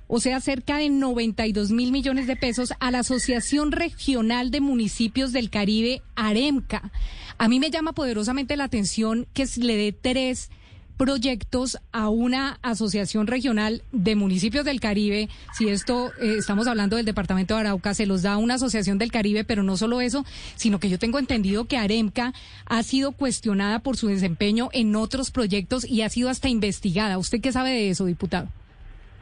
o 0.05 0.19
sea, 0.19 0.39
cerca 0.39 0.77
de 0.77 0.89
92 0.89 1.71
mil 1.71 1.91
millones 1.91 2.27
de 2.27 2.35
pesos 2.35 2.73
a 2.79 2.91
la 2.91 2.99
Asociación 2.99 3.71
Regional 3.71 4.51
de 4.51 4.61
Municipios 4.61 5.33
del 5.33 5.49
Caribe, 5.49 6.03
AREMCA. 6.15 6.91
A 7.39 7.47
mí 7.47 7.59
me 7.59 7.71
llama 7.71 7.93
poderosamente 7.93 8.55
la 8.55 8.65
atención 8.65 9.25
que 9.33 9.47
le 9.57 9.77
dé 9.77 9.93
tres 9.93 10.51
proyectos 10.97 11.77
a 11.91 12.09
una 12.09 12.59
asociación 12.61 13.27
regional 13.27 13.81
de 13.91 14.15
municipios 14.15 14.65
del 14.65 14.79
Caribe. 14.79 15.29
Si 15.53 15.69
esto 15.69 16.11
eh, 16.21 16.35
estamos 16.39 16.67
hablando 16.67 16.95
del 16.95 17.05
departamento 17.05 17.55
de 17.55 17.61
Arauca, 17.61 17.93
se 17.93 18.05
los 18.05 18.21
da 18.21 18.37
una 18.37 18.55
asociación 18.55 18.97
del 18.97 19.11
Caribe, 19.11 19.43
pero 19.43 19.63
no 19.63 19.77
solo 19.77 20.01
eso, 20.01 20.25
sino 20.55 20.79
que 20.79 20.89
yo 20.89 20.99
tengo 20.99 21.19
entendido 21.19 21.65
que 21.65 21.77
Aremca 21.77 22.33
ha 22.65 22.83
sido 22.83 23.11
cuestionada 23.11 23.79
por 23.79 23.97
su 23.97 24.07
desempeño 24.07 24.69
en 24.73 24.95
otros 24.95 25.31
proyectos 25.31 25.85
y 25.85 26.01
ha 26.01 26.09
sido 26.09 26.29
hasta 26.29 26.49
investigada. 26.49 27.17
¿Usted 27.17 27.41
qué 27.41 27.51
sabe 27.51 27.71
de 27.71 27.89
eso, 27.89 28.05
diputado? 28.05 28.47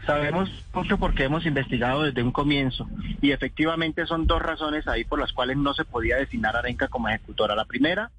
Sabemos 0.05 0.49
mucho 0.73 0.97
porque 0.97 1.23
hemos 1.23 1.45
investigado 1.45 2.03
desde 2.03 2.23
un 2.23 2.31
comienzo 2.31 2.89
y 3.21 3.31
efectivamente 3.31 4.05
son 4.05 4.27
dos 4.27 4.41
razones 4.41 4.85
ahí 4.87 5.05
por 5.05 5.17
las 5.17 5.31
cuales 5.31 5.55
no 5.55 5.73
se 5.73 5.85
podía 5.85 6.17
designar 6.17 6.57
a 6.57 6.59
Arenca 6.59 6.89
como 6.89 7.07
ejecutora. 7.07 7.55
La 7.55 7.63
primera, 7.63 8.11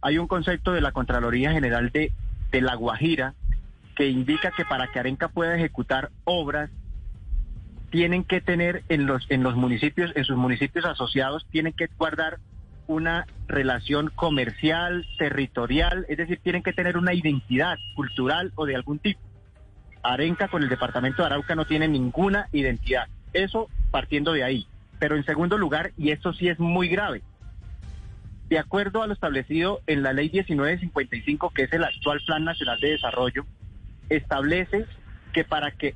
hay 0.00 0.16
un 0.16 0.28
concepto 0.28 0.72
de 0.72 0.80
la 0.80 0.92
Contraloría 0.92 1.52
General 1.52 1.90
de, 1.90 2.12
de 2.50 2.60
La 2.60 2.74
Guajira 2.74 3.34
que 3.94 4.08
indica 4.08 4.50
que 4.50 4.64
para 4.64 4.88
que 4.88 4.98
Arenca 4.98 5.28
pueda 5.28 5.56
ejecutar 5.56 6.10
obras 6.24 6.70
tienen 7.90 8.24
que 8.24 8.40
tener 8.40 8.82
en 8.88 9.06
los 9.06 9.28
en 9.30 9.42
los 9.42 9.56
municipios, 9.56 10.12
en 10.14 10.24
sus 10.24 10.36
municipios 10.36 10.84
asociados, 10.84 11.46
tienen 11.50 11.72
que 11.72 11.88
guardar 11.98 12.38
una 12.86 13.26
relación 13.48 14.12
comercial, 14.14 15.06
territorial, 15.18 16.06
es 16.08 16.18
decir, 16.18 16.40
tienen 16.42 16.62
que 16.62 16.72
tener 16.72 16.96
una 16.96 17.14
identidad 17.14 17.78
cultural 17.94 18.52
o 18.54 18.66
de 18.66 18.76
algún 18.76 18.98
tipo. 18.98 19.20
Arenca 20.02 20.48
con 20.48 20.62
el 20.62 20.68
departamento 20.68 21.22
de 21.22 21.26
Arauca 21.26 21.54
no 21.54 21.64
tiene 21.64 21.88
ninguna 21.88 22.48
identidad. 22.52 23.08
Eso 23.32 23.68
partiendo 23.90 24.32
de 24.32 24.44
ahí. 24.44 24.66
Pero 24.98 25.16
en 25.16 25.24
segundo 25.24 25.58
lugar, 25.58 25.92
y 25.96 26.10
esto 26.10 26.32
sí 26.32 26.48
es 26.48 26.58
muy 26.58 26.88
grave, 26.88 27.22
de 28.48 28.58
acuerdo 28.58 29.02
a 29.02 29.06
lo 29.06 29.14
establecido 29.14 29.80
en 29.86 30.02
la 30.02 30.12
ley 30.12 30.30
1955, 30.30 31.50
que 31.50 31.64
es 31.64 31.72
el 31.72 31.84
actual 31.84 32.20
Plan 32.26 32.44
Nacional 32.44 32.78
de 32.80 32.90
Desarrollo, 32.92 33.44
establece 34.08 34.86
que 35.32 35.44
para 35.44 35.72
que 35.72 35.94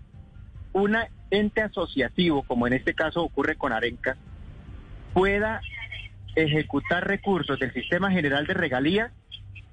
un 0.73 0.97
ente 1.31 1.63
asociativo, 1.63 2.43
como 2.43 2.67
en 2.67 2.73
este 2.73 2.95
caso 2.95 3.23
ocurre 3.23 3.57
con 3.57 3.73
Arenca, 3.73 4.17
pueda 5.13 5.61
ejecutar 6.35 7.07
recursos 7.07 7.59
del 7.59 7.73
Sistema 7.73 8.11
General 8.11 8.47
de 8.47 8.55
Regalías, 8.55 9.13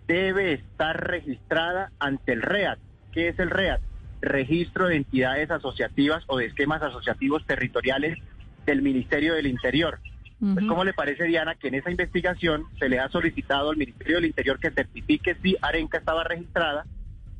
debe 0.08 0.54
estar 0.54 1.08
registrada 1.08 1.92
ante 2.00 2.34
el 2.34 2.42
REAT. 2.42 2.80
¿Qué 3.12 3.30
es 3.30 3.40
el 3.40 3.50
REAT? 3.50 3.82
Registro 4.22 4.88
de 4.88 4.96
entidades 4.98 5.52
asociativas 5.52 6.24
o 6.28 6.38
de 6.38 6.46
esquemas 6.46 6.82
asociativos 6.82 7.46
territoriales 7.46 8.18
del 8.66 8.82
Ministerio 8.82 9.34
del 9.36 9.48
Interior. 9.48 10.00
Pues, 10.40 10.66
¿Cómo 10.68 10.84
le 10.84 10.94
parece, 10.94 11.24
Diana, 11.24 11.56
que 11.56 11.70
en 11.70 11.76
esa 11.76 11.90
investigación 11.90 12.66
se 12.78 12.90
le 12.90 13.00
ha 13.00 13.10
solicitado 13.10 13.72
al 13.72 13.78
Ministerio 13.78 14.18
del 14.18 14.26
Interior 14.26 14.60
que 14.60 14.70
certifique 14.70 15.36
si 15.42 15.56
Arenca 15.62 15.98
estaba 15.98 16.24
registrada 16.24 16.86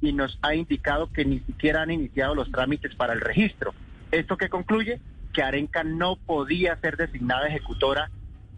y 0.02 0.14
nos 0.14 0.40
ha 0.42 0.56
indicado 0.56 1.12
que 1.12 1.24
ni 1.24 1.40
siquiera 1.42 1.84
han 1.84 1.92
iniciado 1.92 2.34
los 2.34 2.52
trámites 2.52 2.96
para 2.96 3.14
el 3.14 3.22
registro? 3.22 3.74
¿Esto 4.12 4.38
que 4.38 4.50
concluye? 4.50 5.00
Que 5.32 5.44
Arenca 5.44 5.84
no 5.84 6.16
podía 6.16 6.76
ser 6.78 6.98
designada 6.98 7.48
ejecutora 7.48 8.10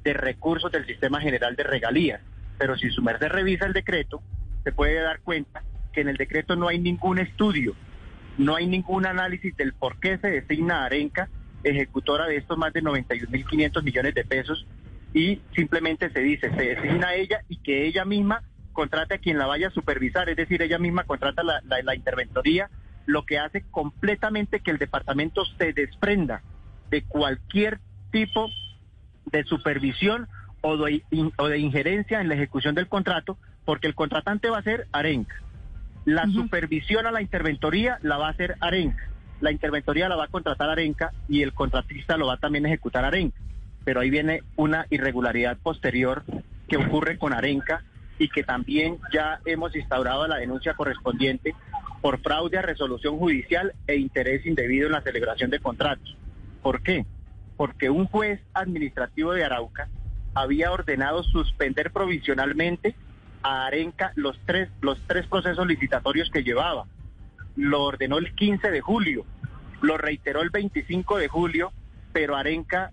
de 0.04 0.14
recursos 0.14 0.72
del 0.72 0.86
Sistema 0.86 1.20
General 1.20 1.56
de 1.58 1.64
Regalías. 1.64 2.22
Pero 2.58 2.78
si 2.78 2.90
su 2.92 3.02
merced 3.02 3.28
revisa 3.28 3.66
el 3.66 3.74
decreto, 3.74 4.22
se 4.64 4.72
puede 4.72 5.02
dar 5.02 5.20
cuenta 5.20 5.64
que 5.92 6.02
en 6.02 6.08
el 6.08 6.16
decreto 6.16 6.56
no 6.56 6.70
hay 6.70 6.80
ningún 6.80 7.20
estudio, 7.20 7.76
no 8.38 8.56
hay 8.56 8.68
ningún 8.68 9.06
análisis 9.06 9.56
del 9.58 9.74
por 9.74 10.00
qué 10.00 10.18
se 10.18 10.30
designa 10.30 10.84
a 10.84 10.86
Arenca 10.86 11.30
ejecutora 11.64 12.26
de 12.28 12.38
estos 12.38 12.58
más 12.58 12.74
de 12.74 12.82
91.500 12.84 13.84
millones 13.84 14.14
de 14.16 14.24
pesos 14.24 14.66
y 15.14 15.42
simplemente 15.56 16.10
se 16.12 16.20
dice, 16.20 16.50
se 16.56 16.76
designa 16.76 17.10
a 17.10 17.16
ella 17.16 17.42
y 17.50 17.58
que 17.58 17.86
ella 17.88 18.06
misma 18.06 18.44
contrate 18.74 19.16
a 19.16 19.18
quien 19.18 19.38
la 19.38 19.48
vaya 19.48 19.68
a 19.68 19.72
supervisar, 19.72 20.30
es 20.30 20.38
decir, 20.38 20.62
ella 20.62 20.78
misma 20.78 21.04
contrata 21.04 21.44
la, 21.44 21.62
la, 21.66 21.82
la 21.84 21.96
interventoría, 21.96 22.70
lo 23.06 23.24
que 23.26 23.40
hace 23.40 23.64
completamente 23.72 24.60
que 24.60 24.72
el 24.72 24.78
departamento 24.78 25.44
se 25.58 25.74
desprenda 25.74 26.42
de 26.92 27.04
cualquier 27.04 27.80
tipo 28.12 28.50
de 29.26 29.44
supervisión 29.44 30.28
o 30.62 30.78
de, 30.78 31.04
in- 31.12 31.34
o 31.38 31.48
de 31.48 31.58
injerencia 31.60 32.22
en 32.22 32.28
la 32.30 32.36
ejecución 32.36 32.76
del 32.76 32.88
contrato, 32.88 33.38
porque 33.66 33.88
el 33.88 33.96
contratante 33.96 34.50
va 34.50 34.60
a 34.60 34.64
ser 34.64 34.88
Arenca. 34.92 35.36
La 36.06 36.24
supervisión 36.34 37.06
a 37.06 37.12
la 37.12 37.22
interventoría 37.22 37.98
la 38.02 38.18
va 38.18 38.28
a 38.28 38.32
hacer 38.32 38.56
Arenca. 38.60 39.04
La 39.42 39.52
interventoría 39.52 40.10
la 40.10 40.16
va 40.16 40.26
a 40.26 40.30
contratar 40.30 40.70
Arenca 40.70 41.12
y 41.28 41.42
el 41.42 41.54
contratista 41.54 42.18
lo 42.18 42.28
va 42.28 42.34
a 42.34 42.38
también 42.38 42.66
ejecutar 42.66 43.06
Arenca. 43.06 43.40
Pero 43.86 44.02
ahí 44.02 44.10
viene 44.10 44.44
una 44.56 44.86
irregularidad 44.90 45.58
posterior 45.58 46.24
que 46.68 46.78
ocurre 46.78 47.18
con 47.18 47.34
Arenca 47.34 47.84
y 48.18 48.30
que 48.30 48.44
también 48.44 49.00
ya 49.14 49.40
hemos 49.46 49.76
instaurado 49.76 50.28
la 50.28 50.38
denuncia 50.38 50.74
correspondiente 50.74 51.56
por 52.02 52.20
fraude 52.22 52.58
a 52.58 52.62
resolución 52.62 53.18
judicial 53.18 53.74
e 53.88 53.96
interés 53.96 54.46
indebido 54.46 54.88
en 54.88 54.94
la 54.94 55.02
celebración 55.02 55.50
de 55.50 55.60
contratos. 55.60 56.16
¿Por 56.62 56.82
qué? 56.82 57.06
Porque 57.58 57.90
un 57.90 58.06
juez 58.06 58.42
administrativo 58.54 59.34
de 59.34 59.44
Arauca 59.44 59.90
había 60.34 60.72
ordenado 60.72 61.24
suspender 61.24 61.92
provisionalmente 61.92 62.96
a 63.42 63.66
Arenca 63.66 64.12
los 64.16 64.40
tres, 64.46 64.70
los 64.82 65.00
tres 65.08 65.26
procesos 65.28 65.66
licitatorios 65.66 66.30
que 66.30 66.44
llevaba. 66.44 66.86
Lo 67.60 67.84
ordenó 67.84 68.18
el 68.20 68.34
15 68.36 68.72
de 68.72 68.80
julio, 68.80 69.26
lo 69.82 69.98
reiteró 69.98 70.42
el 70.42 70.50
25 70.50 71.18
de 71.18 71.28
julio, 71.28 71.74
pero 72.14 72.38
Arenca, 72.38 72.92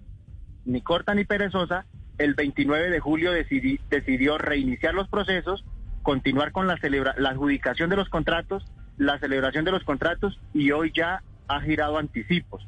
ni 0.65 0.81
corta 0.83 1.15
ni 1.15 1.25
perezosa, 1.25 1.87
el 2.19 2.35
29 2.35 2.91
de 2.91 2.99
julio 2.99 3.33
decidi- 3.33 3.79
decidió 3.91 4.39
reiniciar 4.39 4.93
los 4.93 5.09
procesos, 5.09 5.65
continuar 6.03 6.51
con 6.51 6.67
la, 6.67 6.77
la 7.17 7.31
adjudicación 7.31 7.91
de 7.91 7.97
los 7.97 8.09
contratos, 8.09 8.65
la 8.99 9.21
celebración 9.21 9.65
de 9.65 9.71
los 9.71 9.85
contratos 9.85 10.41
y 10.53 10.73
hoy 10.73 10.91
ya 10.93 11.23
ha 11.47 11.61
girado 11.61 11.97
anticipos. 11.99 12.67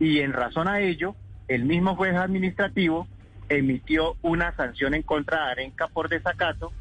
Y 0.00 0.20
en 0.20 0.32
razón 0.32 0.66
a 0.66 0.80
ello, 0.80 1.14
el 1.48 1.66
mismo 1.66 1.94
juez 1.94 2.14
administrativo 2.14 3.06
emitió 3.50 4.16
una 4.22 4.56
sanción 4.56 4.94
en 4.94 5.02
contra 5.02 5.44
de 5.44 5.52
Arenca 5.52 5.88
por 5.88 6.08
desacato, 6.08 6.72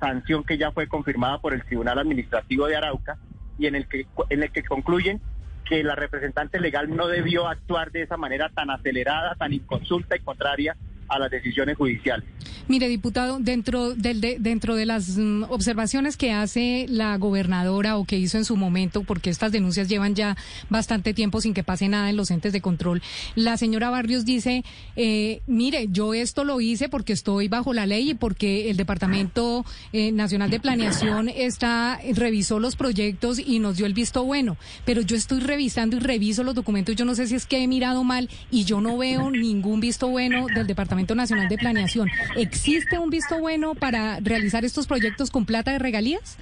sanción 0.00 0.44
que 0.44 0.58
ya 0.58 0.70
fue 0.70 0.86
confirmada 0.86 1.38
por 1.38 1.54
el 1.54 1.64
Tribunal 1.64 1.98
Administrativo 1.98 2.66
de 2.66 2.76
Arauca 2.76 3.16
y 3.58 3.66
en 3.66 3.74
el 3.74 3.86
que, 3.86 4.06
en 4.30 4.42
el 4.42 4.50
que 4.50 4.62
concluyen 4.62 5.20
que 5.64 5.82
la 5.82 5.94
representante 5.94 6.60
legal 6.60 6.94
no 6.94 7.06
debió 7.06 7.48
actuar 7.48 7.90
de 7.92 8.02
esa 8.02 8.16
manera 8.16 8.50
tan 8.50 8.70
acelerada, 8.70 9.34
tan 9.36 9.52
inconsulta 9.52 10.16
y 10.16 10.20
contraria 10.20 10.76
a 11.12 11.18
las 11.18 11.30
decisiones 11.30 11.76
judiciales. 11.76 12.24
Mire, 12.68 12.88
diputado, 12.88 13.38
dentro, 13.40 13.94
de, 13.94 14.36
dentro 14.38 14.76
de 14.76 14.86
las 14.86 15.18
mm, 15.18 15.44
observaciones 15.50 16.16
que 16.16 16.32
hace 16.32 16.86
la 16.88 17.16
gobernadora 17.18 17.98
o 17.98 18.04
que 18.04 18.18
hizo 18.18 18.38
en 18.38 18.44
su 18.44 18.56
momento, 18.56 19.02
porque 19.02 19.30
estas 19.30 19.52
denuncias 19.52 19.88
llevan 19.88 20.14
ya 20.14 20.36
bastante 20.70 21.12
tiempo 21.12 21.40
sin 21.40 21.54
que 21.54 21.64
pase 21.64 21.88
nada 21.88 22.08
en 22.08 22.16
los 22.16 22.30
entes 22.30 22.52
de 22.52 22.60
control, 22.60 23.02
la 23.34 23.56
señora 23.56 23.90
Barrios 23.90 24.24
dice, 24.24 24.64
eh, 24.96 25.42
mire, 25.46 25.88
yo 25.90 26.14
esto 26.14 26.44
lo 26.44 26.60
hice 26.60 26.88
porque 26.88 27.12
estoy 27.12 27.48
bajo 27.48 27.74
la 27.74 27.86
ley 27.86 28.10
y 28.10 28.14
porque 28.14 28.70
el 28.70 28.76
Departamento 28.76 29.64
eh, 29.92 30.12
Nacional 30.12 30.50
de 30.50 30.60
Planeación 30.60 31.28
está 31.28 32.00
revisó 32.14 32.58
los 32.58 32.76
proyectos 32.76 33.38
y 33.38 33.58
nos 33.58 33.76
dio 33.76 33.86
el 33.86 33.94
visto 33.94 34.24
bueno, 34.24 34.56
pero 34.84 35.02
yo 35.02 35.16
estoy 35.16 35.40
revisando 35.40 35.96
y 35.96 36.00
reviso 36.00 36.44
los 36.44 36.54
documentos, 36.54 36.96
yo 36.96 37.04
no 37.04 37.14
sé 37.14 37.26
si 37.26 37.34
es 37.34 37.46
que 37.46 37.62
he 37.62 37.68
mirado 37.68 38.04
mal 38.04 38.30
y 38.50 38.64
yo 38.64 38.80
no 38.80 38.96
veo 38.96 39.30
ningún 39.30 39.80
visto 39.80 40.08
bueno 40.08 40.46
del 40.54 40.66
Departamento 40.66 41.01
Nacional 41.14 41.48
de 41.48 41.58
Planeación. 41.58 42.08
¿Existe 42.36 42.98
un 42.98 43.10
visto 43.10 43.38
bueno 43.38 43.74
para 43.74 44.20
realizar 44.20 44.64
estos 44.64 44.86
proyectos 44.86 45.30
con 45.30 45.44
plata 45.44 45.72
de 45.72 45.78
regalías? 45.78 46.38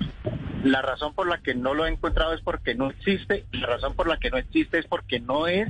La 0.62 0.83
razón 0.83 1.14
por 1.14 1.29
la 1.29 1.38
que 1.38 1.55
no 1.55 1.75
lo 1.75 1.87
he 1.87 1.90
encontrado 1.90 2.35
es 2.35 2.43
porque 2.43 2.75
no 2.75 2.90
existe, 2.90 3.47
la 3.52 3.67
razón 3.67 3.95
por 3.95 4.07
la 4.07 4.19
que 4.19 4.31
no 4.31 4.37
existe 4.37 4.79
es 4.79 4.87
porque 4.87 5.19
no 5.19 5.47
es 5.47 5.69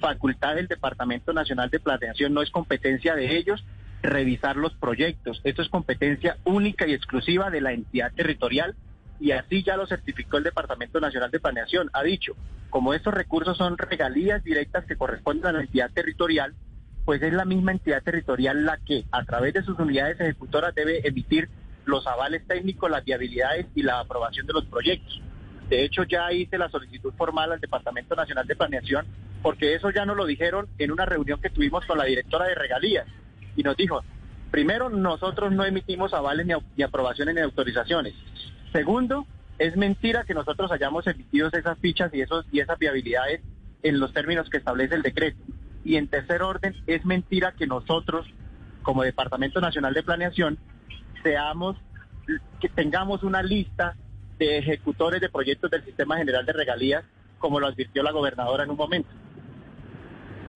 facultad 0.00 0.56
del 0.56 0.66
Departamento 0.66 1.32
Nacional 1.32 1.70
de 1.70 1.80
Planeación, 1.80 2.34
no 2.34 2.42
es 2.42 2.50
competencia 2.50 3.14
de 3.14 3.36
ellos 3.36 3.64
revisar 4.02 4.56
los 4.56 4.74
proyectos. 4.74 5.40
Esto 5.44 5.62
es 5.62 5.68
competencia 5.68 6.36
única 6.44 6.86
y 6.86 6.92
exclusiva 6.92 7.50
de 7.50 7.60
la 7.60 7.72
entidad 7.72 8.12
territorial 8.12 8.74
y 9.20 9.30
así 9.30 9.62
ya 9.62 9.76
lo 9.76 9.86
certificó 9.86 10.36
el 10.36 10.44
Departamento 10.44 11.00
Nacional 11.00 11.30
de 11.30 11.40
Planeación. 11.40 11.88
Ha 11.92 12.02
dicho, 12.02 12.34
como 12.70 12.92
estos 12.92 13.14
recursos 13.14 13.56
son 13.56 13.78
regalías 13.78 14.42
directas 14.44 14.84
que 14.84 14.96
corresponden 14.96 15.46
a 15.46 15.52
la 15.52 15.60
entidad 15.62 15.90
territorial, 15.92 16.54
pues 17.04 17.22
es 17.22 17.32
la 17.32 17.44
misma 17.44 17.72
entidad 17.72 18.02
territorial 18.02 18.64
la 18.64 18.78
que 18.78 19.04
a 19.10 19.24
través 19.24 19.54
de 19.54 19.62
sus 19.62 19.78
unidades 19.78 20.20
ejecutoras 20.20 20.74
debe 20.74 21.06
emitir 21.06 21.48
los 21.84 22.06
avales 22.06 22.46
técnicos, 22.46 22.90
las 22.90 23.04
viabilidades 23.04 23.66
y 23.74 23.82
la 23.82 24.00
aprobación 24.00 24.46
de 24.46 24.54
los 24.54 24.64
proyectos. 24.64 25.20
De 25.68 25.84
hecho, 25.84 26.04
ya 26.04 26.32
hice 26.32 26.58
la 26.58 26.68
solicitud 26.68 27.12
formal 27.16 27.52
al 27.52 27.60
Departamento 27.60 28.14
Nacional 28.14 28.46
de 28.46 28.56
Planeación, 28.56 29.06
porque 29.42 29.74
eso 29.74 29.90
ya 29.90 30.06
nos 30.06 30.16
lo 30.16 30.26
dijeron 30.26 30.66
en 30.78 30.90
una 30.90 31.04
reunión 31.04 31.40
que 31.40 31.50
tuvimos 31.50 31.84
con 31.86 31.98
la 31.98 32.04
directora 32.04 32.46
de 32.46 32.54
regalías. 32.54 33.06
Y 33.56 33.62
nos 33.62 33.76
dijo, 33.76 34.02
primero, 34.50 34.88
nosotros 34.88 35.52
no 35.52 35.64
emitimos 35.64 36.14
avales 36.14 36.46
ni, 36.46 36.54
ni 36.76 36.84
aprobaciones 36.84 37.34
ni 37.34 37.40
autorizaciones. 37.40 38.14
Segundo, 38.72 39.26
es 39.58 39.76
mentira 39.76 40.24
que 40.24 40.34
nosotros 40.34 40.72
hayamos 40.72 41.06
emitido 41.06 41.48
esas 41.52 41.78
fichas 41.78 42.12
y, 42.14 42.20
esos, 42.20 42.46
y 42.50 42.60
esas 42.60 42.78
viabilidades 42.78 43.40
en 43.82 44.00
los 44.00 44.12
términos 44.12 44.48
que 44.50 44.56
establece 44.56 44.94
el 44.94 45.02
decreto. 45.02 45.38
Y 45.84 45.96
en 45.96 46.08
tercer 46.08 46.42
orden, 46.42 46.74
es 46.86 47.04
mentira 47.04 47.52
que 47.52 47.66
nosotros, 47.66 48.26
como 48.82 49.02
Departamento 49.02 49.60
Nacional 49.60 49.92
de 49.94 50.02
Planeación, 50.02 50.58
seamos, 51.22 51.76
que 52.60 52.68
tengamos 52.68 53.22
una 53.22 53.42
lista 53.42 53.96
de 54.38 54.58
ejecutores 54.58 55.20
de 55.20 55.28
proyectos 55.28 55.70
del 55.70 55.84
Sistema 55.84 56.16
General 56.16 56.44
de 56.44 56.52
Regalías, 56.52 57.04
como 57.38 57.60
lo 57.60 57.66
advirtió 57.66 58.02
la 58.02 58.12
gobernadora 58.12 58.64
en 58.64 58.70
un 58.70 58.76
momento. 58.76 59.10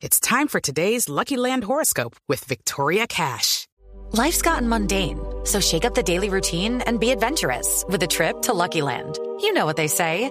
It's 0.00 0.20
time 0.20 0.46
for 0.46 0.60
today's 0.60 1.08
Lucky 1.08 1.36
Land 1.36 1.64
horoscope 1.64 2.14
with 2.28 2.44
Victoria 2.44 3.06
Cash. 3.06 3.66
Life's 4.12 4.40
gotten 4.40 4.68
mundane, 4.68 5.18
so 5.44 5.60
shake 5.60 5.84
up 5.84 5.94
the 5.94 6.02
daily 6.02 6.30
routine 6.30 6.80
and 6.86 6.98
be 6.98 7.10
adventurous 7.10 7.84
with 7.88 8.02
a 8.02 8.06
trip 8.06 8.40
to 8.42 8.54
Lucky 8.54 8.80
Land. 8.80 9.18
You 9.40 9.52
know 9.52 9.66
what 9.66 9.76
they 9.76 9.88
say. 9.88 10.30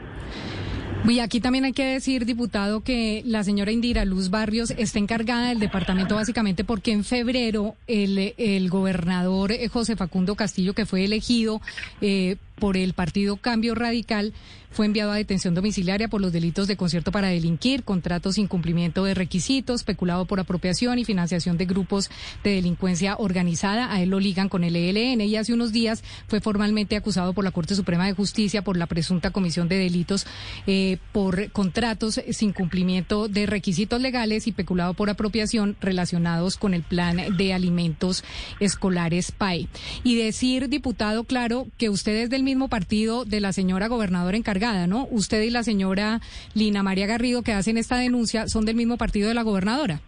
Y 1.07 1.19
aquí 1.19 1.41
también 1.41 1.65
hay 1.65 1.73
que 1.73 1.85
decir, 1.85 2.25
diputado, 2.25 2.81
que 2.81 3.23
la 3.25 3.43
señora 3.43 3.71
Indira 3.71 4.05
Luz 4.05 4.29
Barrios 4.29 4.71
está 4.71 4.99
encargada 4.99 5.49
del 5.49 5.59
departamento 5.59 6.15
básicamente 6.15 6.63
porque 6.63 6.91
en 6.91 7.03
febrero 7.03 7.75
el, 7.87 8.33
el 8.37 8.69
gobernador 8.69 9.51
eh, 9.51 9.67
José 9.67 9.95
Facundo 9.95 10.35
Castillo, 10.35 10.73
que 10.73 10.85
fue 10.85 11.03
elegido 11.03 11.59
eh, 12.01 12.37
por 12.61 12.77
el 12.77 12.93
partido 12.93 13.37
Cambio 13.37 13.73
Radical, 13.73 14.33
fue 14.71 14.85
enviado 14.85 15.11
a 15.11 15.17
detención 15.17 15.53
domiciliaria 15.53 16.07
por 16.07 16.21
los 16.21 16.31
delitos 16.31 16.67
de 16.67 16.77
concierto 16.77 17.11
para 17.11 17.27
delinquir, 17.27 17.83
contratos 17.83 18.35
sin 18.35 18.47
cumplimiento 18.47 19.03
de 19.03 19.13
requisitos, 19.13 19.81
especulado 19.81 20.25
por 20.25 20.39
apropiación 20.39 20.97
y 20.97 21.03
financiación 21.03 21.57
de 21.57 21.65
grupos 21.65 22.09
de 22.43 22.51
delincuencia 22.51 23.17
organizada. 23.17 23.91
A 23.91 24.01
él 24.01 24.09
lo 24.09 24.19
ligan 24.19 24.47
con 24.47 24.63
el 24.63 24.77
ELN 24.77 25.21
y 25.21 25.35
hace 25.35 25.53
unos 25.53 25.73
días 25.73 26.03
fue 26.27 26.39
formalmente 26.39 26.95
acusado 26.95 27.33
por 27.33 27.43
la 27.43 27.51
Corte 27.51 27.75
Suprema 27.75 28.05
de 28.05 28.13
Justicia 28.13 28.63
por 28.63 28.77
la 28.77 28.85
presunta 28.85 29.31
comisión 29.31 29.67
de 29.67 29.77
delitos 29.77 30.25
eh, 30.67 30.99
por 31.11 31.51
contratos 31.51 32.21
sin 32.29 32.53
cumplimiento 32.53 33.27
de 33.27 33.47
requisitos 33.47 33.99
legales 33.99 34.47
y 34.47 34.51
especulado 34.51 34.93
por 34.93 35.09
apropiación 35.09 35.75
relacionados 35.81 36.55
con 36.55 36.73
el 36.73 36.83
plan 36.83 37.35
de 37.35 37.53
alimentos 37.53 38.23
escolares 38.61 39.33
PAE. 39.33 39.67
Y 40.03 40.15
decir, 40.15 40.69
diputado, 40.69 41.25
claro, 41.25 41.67
que 41.77 41.89
usted 41.89 42.15
es 42.15 42.29
del 42.29 42.43
mismo 42.51 42.67
partido 42.67 43.23
de 43.23 43.39
la 43.39 43.53
señora 43.53 43.87
gobernadora 43.87 44.35
encargada 44.35 44.85
¿no? 44.85 45.07
Usted 45.09 45.41
y 45.41 45.49
la 45.49 45.63
señora 45.63 46.19
Lina 46.53 46.83
María 46.83 47.07
Garrido 47.07 47.43
que 47.43 47.53
hacen 47.53 47.77
esta 47.77 47.97
denuncia 47.97 48.47
son 48.47 48.65
del 48.65 48.75
mismo 48.75 48.97
partido 48.97 49.29
de 49.29 49.33
la 49.33 49.43
gobernadora. 49.43 50.01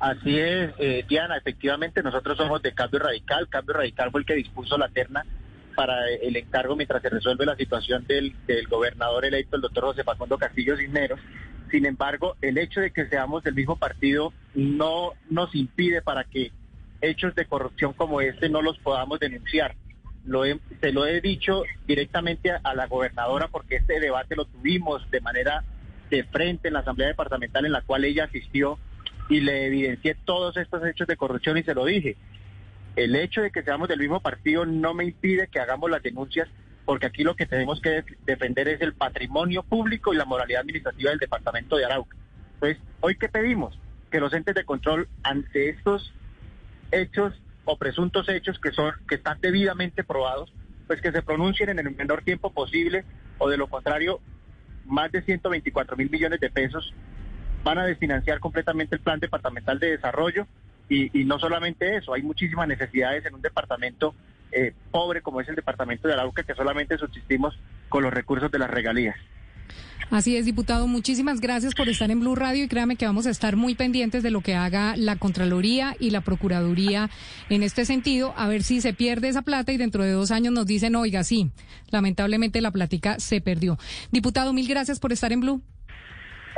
Así 0.00 0.36
es, 0.36 0.72
eh, 0.78 1.04
Diana, 1.08 1.36
efectivamente 1.36 2.02
nosotros 2.02 2.36
somos 2.36 2.60
de 2.62 2.72
Cambio 2.74 2.98
Radical. 2.98 3.48
Cambio 3.48 3.74
Radical 3.74 4.10
fue 4.10 4.22
el 4.22 4.26
que 4.26 4.34
dispuso 4.34 4.76
la 4.76 4.88
terna 4.88 5.24
para 5.76 6.10
el 6.10 6.34
encargo 6.36 6.74
mientras 6.74 7.00
se 7.00 7.08
resuelve 7.08 7.46
la 7.46 7.54
situación 7.54 8.04
del, 8.08 8.34
del 8.48 8.66
gobernador 8.66 9.24
electo, 9.24 9.54
el 9.54 9.62
doctor 9.62 9.84
José 9.84 10.02
Facundo 10.02 10.36
Castillo 10.36 10.76
Cisneros. 10.76 11.20
Sin 11.70 11.86
embargo, 11.86 12.34
el 12.42 12.58
hecho 12.58 12.80
de 12.80 12.90
que 12.90 13.06
seamos 13.06 13.44
del 13.44 13.54
mismo 13.54 13.76
partido 13.76 14.32
no 14.56 15.12
nos 15.30 15.54
impide 15.54 16.02
para 16.02 16.24
que 16.24 16.50
hechos 17.00 17.36
de 17.36 17.46
corrupción 17.46 17.92
como 17.92 18.20
este 18.20 18.48
no 18.48 18.60
los 18.60 18.78
podamos 18.80 19.20
denunciar 19.20 19.76
lo 20.24 20.44
se 20.80 20.92
lo 20.92 21.06
he 21.06 21.20
dicho 21.20 21.62
directamente 21.86 22.50
a, 22.50 22.74
la 22.74 22.86
gobernadora 22.86 23.48
porque 23.48 23.76
este 23.76 24.00
debate 24.00 24.36
lo 24.36 24.44
tuvimos 24.44 25.08
de 25.10 25.20
manera 25.20 25.64
de 26.10 26.24
frente 26.24 26.68
en 26.68 26.74
la 26.74 26.80
Asamblea 26.80 27.08
Departamental 27.08 27.66
en 27.66 27.72
la 27.72 27.82
cual 27.82 28.04
ella 28.04 28.24
asistió 28.24 28.78
y 29.28 29.40
le 29.40 29.66
evidencié 29.66 30.16
todos 30.24 30.56
estos 30.56 30.84
hechos 30.84 31.06
de 31.06 31.16
corrupción 31.16 31.58
y 31.58 31.62
se 31.62 31.74
lo 31.74 31.84
dije. 31.84 32.16
El 32.96 33.16
hecho 33.16 33.40
de 33.40 33.50
que 33.50 33.62
seamos 33.62 33.88
del 33.88 34.00
mismo 34.00 34.20
partido 34.20 34.66
no 34.66 34.92
me 34.92 35.04
impide 35.04 35.48
que 35.48 35.60
hagamos 35.60 35.90
las 35.90 36.02
denuncias 36.02 36.48
porque 36.84 37.06
aquí 37.06 37.22
lo 37.22 37.36
que 37.36 37.46
tenemos 37.46 37.80
que 37.80 38.04
defender 38.26 38.68
es 38.68 38.80
el 38.80 38.92
patrimonio 38.92 39.62
público 39.62 40.12
y 40.12 40.16
la 40.16 40.24
moralidad 40.24 40.60
administrativa 40.60 41.10
del 41.10 41.18
departamento 41.18 41.76
de 41.76 41.84
Arauca. 41.84 42.16
Entonces, 42.54 42.78
¿hoy 43.00 43.16
qué 43.16 43.28
pedimos? 43.28 43.78
Que 44.10 44.20
los 44.20 44.32
entes 44.34 44.54
de 44.54 44.64
control 44.64 45.08
ante 45.22 45.70
estos 45.70 46.12
hechos 46.90 47.40
o 47.64 47.76
presuntos 47.76 48.28
hechos 48.28 48.58
que 48.58 48.72
son 48.72 48.92
que 49.08 49.16
están 49.16 49.40
debidamente 49.40 50.04
probados, 50.04 50.52
pues 50.86 51.00
que 51.00 51.12
se 51.12 51.22
pronuncien 51.22 51.68
en 51.70 51.78
el 51.78 51.94
menor 51.94 52.22
tiempo 52.22 52.52
posible 52.52 53.04
o 53.38 53.48
de 53.48 53.56
lo 53.56 53.66
contrario, 53.66 54.20
más 54.86 55.10
de 55.12 55.22
124 55.22 55.96
mil 55.96 56.10
millones 56.10 56.40
de 56.40 56.50
pesos 56.50 56.92
van 57.64 57.78
a 57.78 57.86
desfinanciar 57.86 58.40
completamente 58.40 58.96
el 58.96 59.00
plan 59.00 59.20
departamental 59.20 59.78
de 59.78 59.92
desarrollo 59.92 60.46
y, 60.88 61.24
no 61.24 61.38
solamente 61.38 61.96
eso, 61.96 62.12
hay 62.12 62.22
muchísimas 62.22 62.68
necesidades 62.68 63.24
en 63.24 63.34
un 63.34 63.40
departamento 63.40 64.14
eh, 64.50 64.74
pobre 64.90 65.22
como 65.22 65.40
es 65.40 65.48
el 65.48 65.54
departamento 65.54 66.06
de 66.06 66.12
Arauca 66.14 66.42
que 66.42 66.54
solamente 66.54 66.98
subsistimos 66.98 67.58
con 67.88 68.02
los 68.02 68.12
recursos 68.12 68.50
de 68.50 68.58
las 68.58 68.70
regalías. 68.70 69.16
Así 70.12 70.36
es, 70.36 70.44
diputado. 70.44 70.86
Muchísimas 70.86 71.40
gracias 71.40 71.74
por 71.74 71.88
estar 71.88 72.10
en 72.10 72.20
Blue 72.20 72.34
Radio 72.34 72.64
y 72.64 72.68
créame 72.68 72.96
que 72.96 73.06
vamos 73.06 73.26
a 73.26 73.30
estar 73.30 73.56
muy 73.56 73.74
pendientes 73.74 74.22
de 74.22 74.30
lo 74.30 74.42
que 74.42 74.54
haga 74.54 74.94
la 74.94 75.16
Contraloría 75.16 75.96
y 75.98 76.10
la 76.10 76.20
Procuraduría 76.20 77.08
en 77.48 77.62
este 77.62 77.86
sentido, 77.86 78.34
a 78.36 78.46
ver 78.46 78.62
si 78.62 78.82
se 78.82 78.92
pierde 78.92 79.28
esa 79.28 79.40
plata 79.40 79.72
y 79.72 79.78
dentro 79.78 80.02
de 80.02 80.12
dos 80.12 80.30
años 80.30 80.52
nos 80.52 80.66
dicen, 80.66 80.96
oiga, 80.96 81.24
sí, 81.24 81.50
lamentablemente 81.90 82.60
la 82.60 82.70
plática 82.72 83.18
se 83.20 83.40
perdió. 83.40 83.78
Diputado, 84.10 84.52
mil 84.52 84.68
gracias 84.68 85.00
por 85.00 85.12
estar 85.12 85.32
en 85.32 85.40
Blue. 85.40 85.62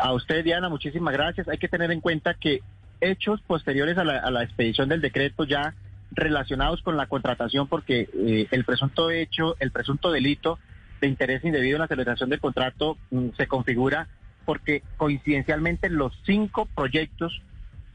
A 0.02 0.12
usted, 0.12 0.42
Diana, 0.42 0.68
muchísimas 0.68 1.14
gracias. 1.14 1.46
Hay 1.46 1.58
que 1.58 1.68
tener 1.68 1.92
en 1.92 2.00
cuenta 2.00 2.34
que 2.34 2.60
hechos 3.00 3.40
posteriores 3.42 3.98
a 3.98 4.04
la, 4.04 4.18
a 4.18 4.32
la 4.32 4.42
expedición 4.42 4.88
del 4.88 5.00
decreto 5.00 5.44
ya 5.44 5.74
relacionados 6.10 6.82
con 6.82 6.96
la 6.96 7.06
contratación, 7.06 7.68
porque 7.68 8.08
eh, 8.12 8.48
el 8.50 8.64
presunto 8.64 9.10
hecho, 9.10 9.54
el 9.60 9.70
presunto 9.70 10.10
delito 10.10 10.58
de 11.00 11.08
interés 11.08 11.44
indebido 11.44 11.76
en 11.76 11.82
la 11.82 11.88
celebración 11.88 12.30
del 12.30 12.40
contrato 12.40 12.96
mm, 13.10 13.28
se 13.36 13.46
configura 13.46 14.08
porque 14.44 14.82
coincidencialmente 14.96 15.88
los 15.88 16.12
cinco 16.24 16.66
proyectos 16.74 17.42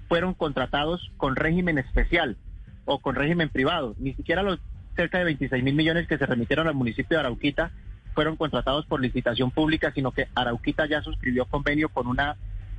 fueron 0.08 0.34
contratados 0.34 1.12
con 1.18 1.36
régimen 1.36 1.78
especial. 1.78 2.38
o 2.86 2.98
con 3.00 3.14
régimen 3.14 3.50
privado. 3.50 3.96
Ni 4.00 4.16
siquiera 4.16 4.42
los 4.42 4.60
cerca 4.96 5.20
de 5.20 5.26
26 5.26 5.64
mil 5.64 5.76
millones 5.76 6.08
que 6.08 6.18
se 6.18 6.26
remitieron 6.26 6.68
al 6.68 6.74
municipio 6.74 7.18
de 7.18 7.22
Arauquita 7.22 7.72
fueron 8.16 8.36
contratados 8.36 8.86
por 8.88 9.00
licitación 9.00 9.52
pública, 9.52 9.92
sino 9.94 10.12
que 10.12 10.28
Arauquita 10.34 10.88
ya 10.88 11.02
suscribió 11.02 11.46
convenio 11.46 11.90
con 11.90 12.08
una 12.08 12.36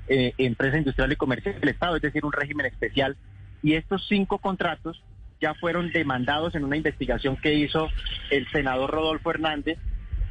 eh, 0.09 0.35
empresa 0.37 0.77
industrial 0.77 1.13
y 1.13 1.17
comercial 1.17 1.61
del 1.61 1.69
Estado, 1.69 1.97
es 1.97 2.03
decir, 2.03 2.25
un 2.25 2.33
régimen 2.33 2.67
especial. 2.67 3.17
Y 3.63 3.75
estos 3.75 4.07
cinco 4.09 4.39
contratos 4.39 5.01
ya 5.41 5.55
fueron 5.55 5.93
demandados 5.93 6.55
en 6.55 6.65
una 6.65 6.77
investigación 6.77 7.37
que 7.37 7.55
hizo 7.55 7.89
el 8.31 8.47
senador 8.51 8.91
Rodolfo 8.91 9.31
Hernández 9.31 9.79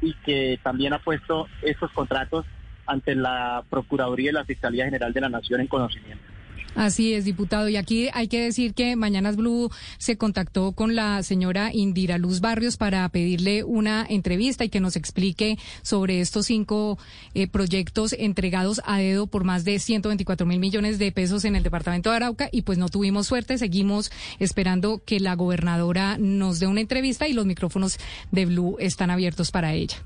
y 0.01 0.13
que 0.25 0.59
también 0.63 0.93
ha 0.93 0.99
puesto 0.99 1.47
estos 1.61 1.91
contratos 1.91 2.45
ante 2.85 3.15
la 3.15 3.63
Procuraduría 3.69 4.31
y 4.31 4.33
la 4.33 4.45
Fiscalía 4.45 4.85
General 4.85 5.13
de 5.13 5.21
la 5.21 5.29
Nación 5.29 5.61
en 5.61 5.67
conocimiento. 5.67 6.28
Así 6.75 7.13
es, 7.13 7.25
diputado. 7.25 7.67
Y 7.69 7.77
aquí 7.77 8.09
hay 8.13 8.27
que 8.27 8.41
decir 8.41 8.73
que 8.73 8.95
Mañanas 8.95 9.35
Blue 9.35 9.71
se 9.97 10.17
contactó 10.17 10.71
con 10.73 10.95
la 10.95 11.23
señora 11.23 11.71
Indira 11.73 12.17
Luz 12.17 12.41
Barrios 12.41 12.77
para 12.77 13.07
pedirle 13.09 13.63
una 13.63 14.05
entrevista 14.07 14.63
y 14.63 14.69
que 14.69 14.79
nos 14.79 14.95
explique 14.95 15.57
sobre 15.81 16.21
estos 16.21 16.45
cinco 16.45 16.97
eh, 17.33 17.47
proyectos 17.47 18.13
entregados 18.13 18.81
a 18.85 18.99
dedo 18.99 19.27
por 19.27 19.43
más 19.43 19.65
de 19.65 19.79
124 19.79 20.45
mil 20.45 20.59
millones 20.59 20.99
de 20.99 21.11
pesos 21.11 21.45
en 21.45 21.55
el 21.55 21.63
departamento 21.63 22.11
de 22.11 22.17
Arauca 22.17 22.49
y 22.51 22.61
pues 22.61 22.77
no 22.77 22.89
tuvimos 22.89 23.27
suerte. 23.27 23.57
Seguimos 23.57 24.11
esperando 24.39 25.01
que 25.03 25.19
la 25.19 25.35
gobernadora 25.35 26.17
nos 26.19 26.59
dé 26.59 26.67
una 26.67 26.81
entrevista 26.81 27.27
y 27.27 27.33
los 27.33 27.45
micrófonos 27.45 27.97
de 28.31 28.45
Blue 28.45 28.77
están 28.79 29.09
abiertos 29.09 29.51
para 29.51 29.73
ella. 29.73 29.97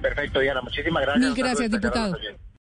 Perfecto, 0.00 0.40
Diana. 0.40 0.62
Muchísimas 0.62 1.02
gracias. 1.02 1.24
Mil 1.24 1.34
gracias, 1.34 1.70
diputado. 1.70 2.16